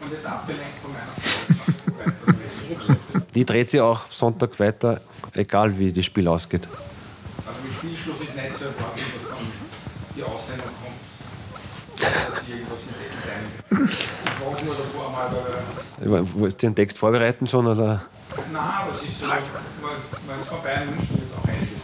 Und 0.00 0.12
jetzt 0.12 0.26
abgelenkt 0.26 0.72
von 0.82 0.90
meiner 0.92 2.12
Die 3.32 3.44
dreht 3.44 3.70
sich 3.70 3.80
auch 3.80 4.00
Sonntag 4.10 4.58
weiter, 4.58 5.00
egal 5.32 5.78
wie 5.78 5.92
das 5.92 6.04
Spiel 6.04 6.26
ausgeht. 6.26 6.66
Also 7.46 7.60
mit 7.62 7.74
Spielschluss 7.74 8.20
ist 8.22 8.34
nicht 8.34 8.56
so 8.56 8.64
erwarten, 8.64 8.98
dass 8.98 9.28
dann 9.30 9.46
die 10.16 10.22
Aussendung 10.24 10.66
kommt, 10.82 10.98
dass 12.00 12.48
irgendwas 12.48 12.80
in 12.88 13.86
den 13.86 14.21
Ich 16.00 16.08
Wollt 16.10 16.62
ihr 16.62 16.68
den 16.68 16.74
Text 16.74 16.98
vorbereiten 16.98 17.46
schon? 17.46 17.66
Oder? 17.66 18.02
Nein, 18.52 18.62
aber 18.62 18.92
es 18.92 19.02
ist 19.02 19.20
so, 19.20 19.30
weil 19.30 19.38
es 20.40 20.48
von 20.48 20.62
Bayern 20.62 20.86
München 20.86 21.18
jetzt 21.22 21.34
auch 21.38 21.48
einiges 21.48 21.82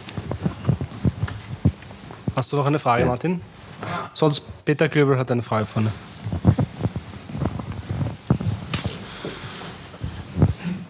Hast 2.35 2.51
du 2.51 2.57
noch 2.57 2.65
eine 2.65 2.79
Frage, 2.79 3.03
ja. 3.03 3.07
Martin? 3.09 3.41
Ja. 3.81 4.11
Sonst 4.13 4.43
Peter 4.65 4.89
Klöbel 4.89 5.17
hat 5.17 5.31
eine 5.31 5.41
Frage 5.41 5.65
vorne. 5.65 5.91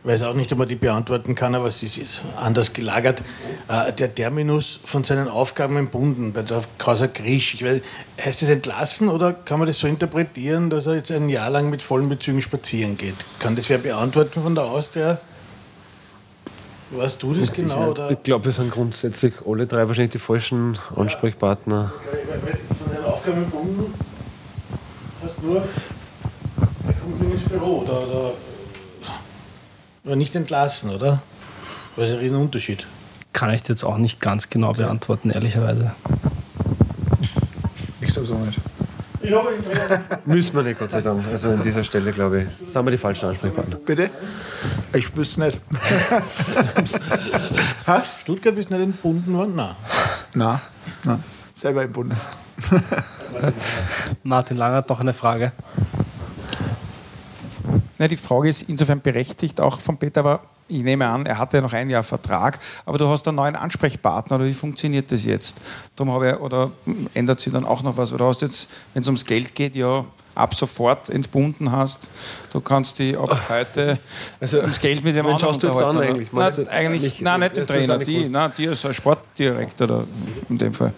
weiß 0.10 0.24
auch 0.24 0.34
nicht, 0.34 0.52
ob 0.52 0.58
man 0.58 0.68
die 0.68 0.76
beantworten 0.76 1.36
kann, 1.36 1.54
aber 1.54 1.68
es 1.68 1.84
ist 1.84 2.26
anders 2.36 2.74
gelagert. 2.74 3.22
Äh, 3.70 3.94
der 3.94 4.16
Terminus 4.16 4.80
von 4.84 5.04
seinen 5.04 5.28
Aufgaben 5.28 5.78
entbunden 5.78 6.34
bei 6.34 6.42
der 6.42 6.64
Causa 6.80 7.06
Grisch. 7.06 7.54
Ich 7.54 7.64
weiß, 7.64 7.82
heißt 8.20 8.42
es 8.42 8.50
entlassen 8.50 9.10
oder 9.10 9.32
kann 9.32 9.60
man 9.60 9.68
das 9.68 9.78
so 9.78 9.88
interpretieren, 9.88 10.72
dass 10.72 10.88
er 10.88 10.96
jetzt 10.96 11.12
ein 11.12 11.30
Jahr 11.30 11.52
lang 11.52 11.70
mit 11.70 11.84
vollen 11.84 12.10
Bezügen 12.10 12.42
spazieren 12.42 12.98
geht? 12.98 13.14
Kann 13.38 13.56
das 13.56 13.70
wer 13.70 13.78
beantworten 13.78 14.42
von 14.42 14.56
da 14.56 14.64
aus, 14.64 14.90
der 14.90 15.22
Weißt 16.92 17.22
du 17.22 17.36
das 17.36 17.54
genau? 17.54 17.92
Oder? 17.92 18.10
Ich 18.10 18.24
glaube, 18.24 18.46
wir 18.46 18.52
sind 18.52 18.72
grundsätzlich 18.72 19.34
alle 19.48 19.68
drei 19.68 19.88
wahrscheinlich 19.88 20.14
die 20.14 20.18
falschen 20.18 20.80
Ansprechpartner. 20.96 21.94
Von 22.80 22.92
seinen 22.92 23.06
Aufgaben 23.06 23.44
entbunden 23.44 23.94
heißt 25.24 25.44
nur, 25.44 25.58
er 25.58 26.94
kommt 26.94 27.22
nur 27.22 27.32
ins 27.34 27.44
Büro 27.44 27.82
oder, 27.82 28.08
oder 28.08 28.34
aber 30.04 30.16
nicht 30.16 30.36
entlassen, 30.36 30.90
oder? 30.90 31.22
Das 31.96 32.08
ist 32.08 32.14
ein 32.14 32.20
Riesenunterschied. 32.20 32.88
Kann 33.34 33.54
ich 33.54 33.68
jetzt 33.68 33.84
auch 33.84 33.98
nicht 33.98 34.20
ganz 34.20 34.50
genau 34.50 34.70
okay. 34.70 34.84
beantworten, 34.84 35.30
ehrlicherweise. 35.30 35.92
Ich 38.02 38.14
sag's 38.14 38.32
auch 38.32 38.40
nicht. 38.40 38.60
Ich 39.22 39.34
habe 39.34 39.50
Müssen 40.26 40.56
wir 40.56 40.64
nicht, 40.64 40.80
Gott 40.80 40.92
sei 40.92 41.02
Dank. 41.02 41.24
Also 41.32 41.50
an 41.50 41.62
dieser 41.62 41.84
Stelle, 41.84 42.12
glaube 42.12 42.44
ich, 42.44 42.68
sind 42.68 42.86
wir 42.86 42.92
die 42.92 42.98
falschen 42.98 43.30
Ansprechpartner. 43.30 43.76
Bitte? 43.78 44.10
Ich 44.94 45.16
wüsste 45.16 45.42
nicht. 45.42 45.60
Stuttgart 48.22 48.58
ist 48.58 48.72
nicht 48.72 48.82
entbunden 48.82 49.34
worden? 49.34 49.56
Nein. 49.56 49.76
Nein. 50.34 50.60
Nein. 51.04 51.24
Selber 51.54 51.84
entbunden. 51.84 52.18
Martin 54.24 54.58
Lang 54.58 54.74
hat 54.74 54.90
noch 54.90 55.00
eine 55.00 55.14
Frage. 55.14 55.52
Na, 57.98 58.08
die 58.08 58.18
Frage 58.18 58.48
ist 58.48 58.64
insofern 58.64 59.02
berechtigt, 59.02 59.60
auch 59.60 59.80
von 59.80 59.98
Peter, 59.98 60.22
aber 60.22 60.42
ich 60.70 60.84
nehme 60.84 61.08
an, 61.08 61.26
er 61.26 61.38
hatte 61.38 61.58
ja 61.58 61.62
noch 61.62 61.74
ein 61.74 61.90
Jahr 61.90 62.04
Vertrag, 62.04 62.60
aber 62.86 62.98
du 62.98 63.10
hast 63.10 63.28
einen 63.28 63.36
neuen 63.36 63.56
Ansprechpartner 63.56 64.38
oder 64.38 64.46
wie 64.46 64.54
funktioniert 64.54 65.12
das 65.12 65.26
jetzt? 65.26 65.62
Darum 65.96 66.14
habe 66.14 66.30
ich, 66.30 66.40
oder 66.40 66.72
ändert 67.14 67.40
sich 67.40 67.52
dann 67.52 67.66
auch 67.66 67.84
noch 67.84 67.98
was? 67.98 68.14
Oder 68.14 68.26
hast 68.26 68.42
jetzt, 68.42 68.70
wenn 68.94 69.02
es 69.02 69.08
ums 69.08 69.26
Geld 69.26 69.56
geht, 69.56 69.76
ja 69.76 70.06
ab 70.40 70.54
sofort 70.54 71.10
entbunden 71.10 71.72
hast, 71.72 72.10
du 72.52 72.62
kannst 72.62 73.00
die 73.00 73.16
ab 73.16 73.38
heute 73.50 74.00
also, 74.40 74.60
ums 74.60 74.80
Geld 74.80 75.04
mit 75.04 75.16
dem 75.16 75.26
anderen 75.26 75.40
schaust 75.40 75.64
du 75.64 75.68
jetzt 75.68 75.82
an 75.82 75.98
eigentlich? 75.98 76.32
Nein, 76.32 76.68
eigentlich, 76.70 77.02
nicht, 77.02 77.22
nein, 77.22 77.40
nicht 77.42 77.58
den 77.58 77.68
Trainer, 77.68 77.98
die, 78.00 78.30
nein, 78.30 78.52
die 78.58 78.68
als 78.68 78.96
Sportdirektor 78.96 79.88
da, 79.88 80.04
in 80.50 80.58
dem 80.58 80.74
Fall. 80.74 80.94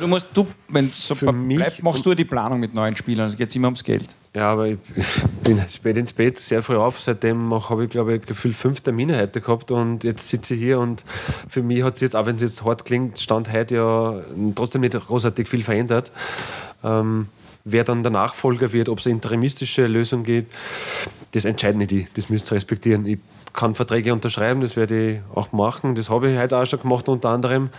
Du 0.00 0.08
musst, 0.08 0.28
du, 0.34 0.46
wenn 0.68 0.86
es 0.86 1.06
so 1.06 1.14
bleibt, 1.14 1.82
machst 1.82 2.04
du 2.04 2.14
die 2.14 2.24
Planung 2.24 2.60
mit 2.60 2.74
neuen 2.74 2.96
Spielern, 2.96 3.28
es 3.28 3.36
geht 3.36 3.54
immer 3.54 3.68
ums 3.68 3.84
Geld. 3.84 4.14
Ja, 4.34 4.52
aber 4.52 4.66
ich 4.66 4.78
bin 5.44 5.60
spät 5.70 5.96
ins 5.96 6.12
Bett, 6.12 6.38
sehr 6.38 6.62
früh 6.62 6.76
auf. 6.76 7.00
Seitdem 7.00 7.54
habe 7.70 7.84
ich, 7.84 7.90
glaube 7.90 8.16
ich, 8.16 8.26
gefühlt 8.26 8.54
fünf 8.54 8.82
Termine 8.82 9.16
heute 9.18 9.40
gehabt 9.40 9.70
und 9.70 10.04
jetzt 10.04 10.28
sitze 10.28 10.54
ich 10.54 10.60
hier 10.60 10.78
und 10.78 11.04
für 11.48 11.62
mich 11.62 11.82
hat 11.82 11.94
es 11.94 12.00
jetzt, 12.00 12.14
auch 12.14 12.26
wenn 12.26 12.36
es 12.36 12.42
jetzt 12.42 12.62
hart 12.62 12.84
klingt, 12.84 13.18
Stand 13.18 13.50
heute 13.52 13.76
ja 13.76 14.14
trotzdem 14.54 14.82
nicht 14.82 14.92
großartig 14.92 15.48
viel 15.48 15.62
verändert. 15.62 16.12
Ähm, 16.84 17.28
wer 17.66 17.84
dann 17.84 18.02
der 18.02 18.12
Nachfolger 18.12 18.72
wird, 18.72 18.88
ob 18.88 19.00
es 19.00 19.06
eine 19.06 19.16
interimistische 19.16 19.86
Lösung 19.86 20.22
geht, 20.22 20.46
das 21.32 21.44
entscheiden 21.44 21.84
die. 21.86 22.06
Das 22.14 22.30
müsst 22.30 22.50
ihr 22.50 22.54
respektieren. 22.54 23.04
Ich 23.06 23.18
kann 23.52 23.74
Verträge 23.74 24.12
unterschreiben, 24.12 24.60
das 24.60 24.76
werde 24.76 25.10
ich 25.10 25.20
auch 25.34 25.52
machen. 25.52 25.94
Das 25.96 26.08
habe 26.08 26.30
ich 26.30 26.38
heute 26.38 26.56
auch 26.56 26.66
schon 26.66 26.80
gemacht, 26.80 27.08
unter 27.08 27.30
anderem. 27.30 27.70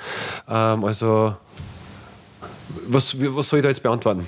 Ähm, 0.47 0.83
also, 0.83 1.35
was, 2.87 3.15
was 3.19 3.49
soll 3.49 3.59
ich 3.59 3.63
da 3.63 3.69
jetzt 3.69 3.81
beantworten? 3.81 4.27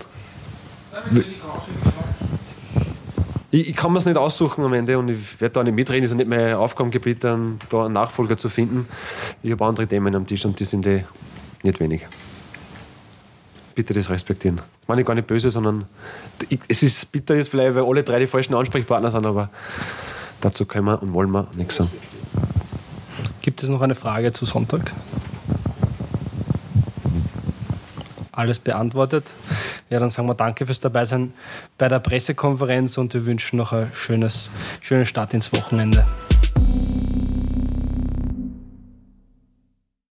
Ich, 3.52 3.68
ich, 3.70 3.76
kann 3.76 3.92
mir 3.92 3.98
es 3.98 4.06
nicht 4.06 4.18
aussuchen 4.18 4.64
am 4.64 4.74
Ende 4.74 4.98
und 4.98 5.10
ich 5.10 5.42
werde 5.42 5.54
da 5.54 5.64
nicht 5.64 5.76
mitreden. 5.76 6.06
Es 6.06 6.12
ist 6.12 6.18
nicht 6.18 6.30
mein 6.30 6.54
Aufgabengebiet, 6.54 7.24
dann 7.24 7.60
da 7.70 7.86
einen 7.86 7.96
Nachfolger 7.96 8.38
zu 8.38 8.48
finden. 8.48 8.88
Ich 9.44 9.52
habe 9.52 9.66
andere 9.66 9.88
Themen 9.88 10.16
am 10.16 10.26
Tisch 10.26 10.46
und 10.46 10.58
die 10.60 10.66
sind 10.66 10.86
eh 10.88 11.04
nicht 11.64 11.80
wenig. 11.80 12.06
Bitte 13.80 13.94
das 13.94 14.10
respektieren. 14.10 14.58
Das 14.58 14.88
meine 14.88 15.00
ich 15.00 15.08
gar 15.08 15.14
nicht 15.16 15.26
böse, 15.26 15.50
sondern 15.50 15.86
es 16.68 16.84
ist 16.84 17.10
bitter, 17.14 17.36
ist 17.36 17.48
vielleicht, 17.48 17.76
weil 17.76 17.86
alle 17.86 18.04
drei 18.04 18.20
die 18.20 18.28
falschen 18.28 18.54
Ansprechpartner 18.54 19.10
sind, 19.10 19.26
aber 19.26 19.50
dazu 20.42 20.66
können 20.66 20.84
wir 20.84 21.02
und 21.02 21.14
wollen 21.14 21.32
wir 21.32 21.48
nichts 21.56 21.78
sagen. 21.78 21.90
Gibt 23.42 23.64
es 23.64 23.70
noch 23.70 23.80
eine 23.80 23.96
Frage 23.96 24.34
zu 24.34 24.46
Sonntag? 24.46 24.92
alles 28.34 28.60
beantwortet. 28.60 29.32
Ja, 29.90 30.00
dann 30.00 30.10
sagen 30.10 30.28
wir 30.28 30.36
danke 30.36 30.66
fürs 30.66 30.82
Dabeisein 30.82 31.34
bei 31.78 31.88
der 31.88 32.00
Pressekonferenz 32.00 32.98
und 32.98 33.14
wir 33.14 33.26
wünschen 33.26 33.58
noch 33.58 33.72
ein 33.72 33.92
schönes, 33.94 34.52
schönen 34.82 35.06
Start 35.06 35.34
ins 35.34 35.54
Wochenende. 35.54 36.06